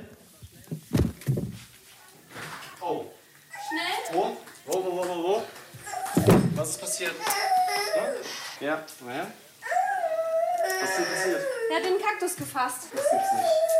[2.80, 3.04] Oh.
[3.68, 4.12] Schnell?
[4.12, 4.36] Wo?
[4.66, 5.42] Wo, wo, wo, wo, wo?
[6.56, 7.12] Was ist passiert?
[8.60, 8.84] Ja, ja.
[9.08, 9.26] ja.
[10.80, 11.40] Was ist denn passiert?
[11.70, 12.88] Er hat den Kaktus gefasst.
[12.92, 13.76] Das gibt's nicht.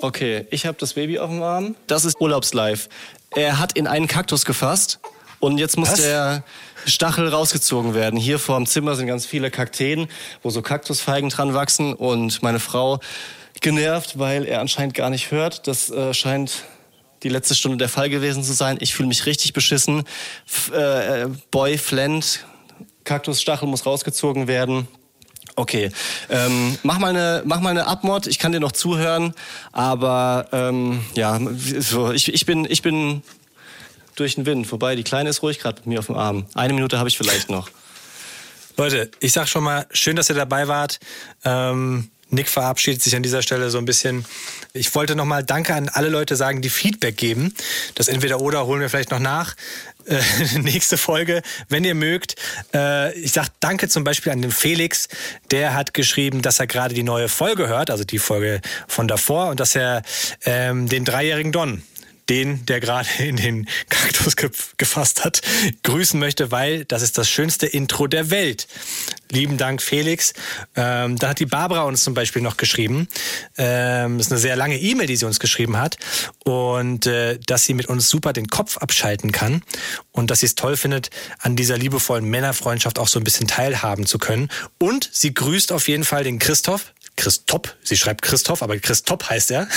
[0.00, 1.74] Okay, ich habe das Baby auf dem Arm.
[1.88, 2.88] Das ist Urlaubslife.
[3.34, 5.00] Er hat in einen Kaktus gefasst
[5.40, 6.00] und jetzt muss Was?
[6.00, 6.44] der
[6.86, 8.18] Stachel rausgezogen werden.
[8.18, 10.08] Hier vor dem Zimmer sind ganz viele Kakteen,
[10.42, 13.00] wo so Kaktusfeigen dran wachsen und meine Frau
[13.60, 15.66] genervt, weil er anscheinend gar nicht hört.
[15.66, 16.64] Das äh, scheint
[17.24, 18.78] die letzte Stunde der Fall gewesen zu sein.
[18.80, 20.04] Ich fühle mich richtig beschissen.
[20.46, 22.44] F äh, Boy flennt
[23.08, 24.86] Kaktusstachel muss rausgezogen werden.
[25.56, 25.90] Okay,
[26.28, 28.26] ähm, mach mal eine mach mal eine Abmod.
[28.26, 29.34] Ich kann dir noch zuhören,
[29.72, 31.40] aber ähm, ja,
[31.80, 33.22] so, ich, ich bin ich bin
[34.14, 34.94] durch den Wind vorbei.
[34.94, 36.46] Die Kleine ist ruhig gerade mit mir auf dem Arm.
[36.54, 37.70] Eine Minute habe ich vielleicht noch.
[38.76, 41.00] Leute, ich sag schon mal, schön, dass ihr dabei wart.
[41.44, 44.24] Ähm Nick verabschiedet sich an dieser Stelle so ein bisschen.
[44.72, 47.54] Ich wollte nochmal Danke an alle Leute sagen, die Feedback geben.
[47.94, 49.54] Das entweder oder holen wir vielleicht noch nach.
[50.06, 50.20] Äh,
[50.58, 52.36] nächste Folge, wenn ihr mögt.
[52.74, 55.08] Äh, ich sag Danke zum Beispiel an den Felix.
[55.50, 59.48] Der hat geschrieben, dass er gerade die neue Folge hört, also die Folge von davor,
[59.48, 60.02] und dass er
[60.44, 61.82] ähm, den dreijährigen Don
[62.30, 65.40] den, der gerade in den Kaktus ge gefasst hat,
[65.82, 68.66] grüßen möchte, weil das ist das schönste Intro der Welt.
[69.30, 70.32] Lieben Dank, Felix.
[70.74, 73.08] Ähm, da hat die Barbara uns zum Beispiel noch geschrieben.
[73.58, 75.98] Ähm, das ist eine sehr lange E-Mail, die sie uns geschrieben hat.
[76.44, 79.62] Und äh, dass sie mit uns super den Kopf abschalten kann.
[80.12, 81.10] Und dass sie es toll findet,
[81.40, 84.48] an dieser liebevollen Männerfreundschaft auch so ein bisschen teilhaben zu können.
[84.78, 89.50] Und sie grüßt auf jeden Fall den Christoph, Christop, sie schreibt Christoph, aber Christop heißt
[89.50, 89.68] er,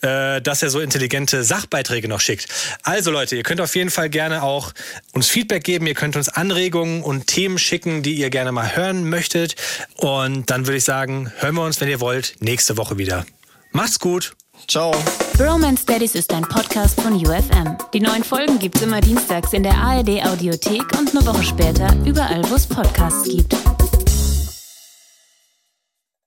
[0.00, 2.48] äh, dass er so intelligente Sachbeiträge noch schickt.
[2.82, 4.72] Also Leute, ihr könnt auf jeden Fall gerne auch
[5.12, 9.08] uns Feedback geben, ihr könnt uns Anregungen und Themen schicken, die ihr gerne mal hören
[9.08, 9.54] möchtet.
[9.96, 13.26] Und dann würde ich sagen, hören wir uns, wenn ihr wollt, nächste Woche wieder.
[13.72, 14.34] Macht's gut.
[14.66, 14.92] Ciao.
[15.36, 17.76] Bromance Daddies ist ein Podcast von UFM.
[17.92, 22.42] Die neuen Folgen gibt's immer dienstags in der ARD Audiothek und eine Woche später überall,
[22.48, 23.54] wo es Podcasts gibt.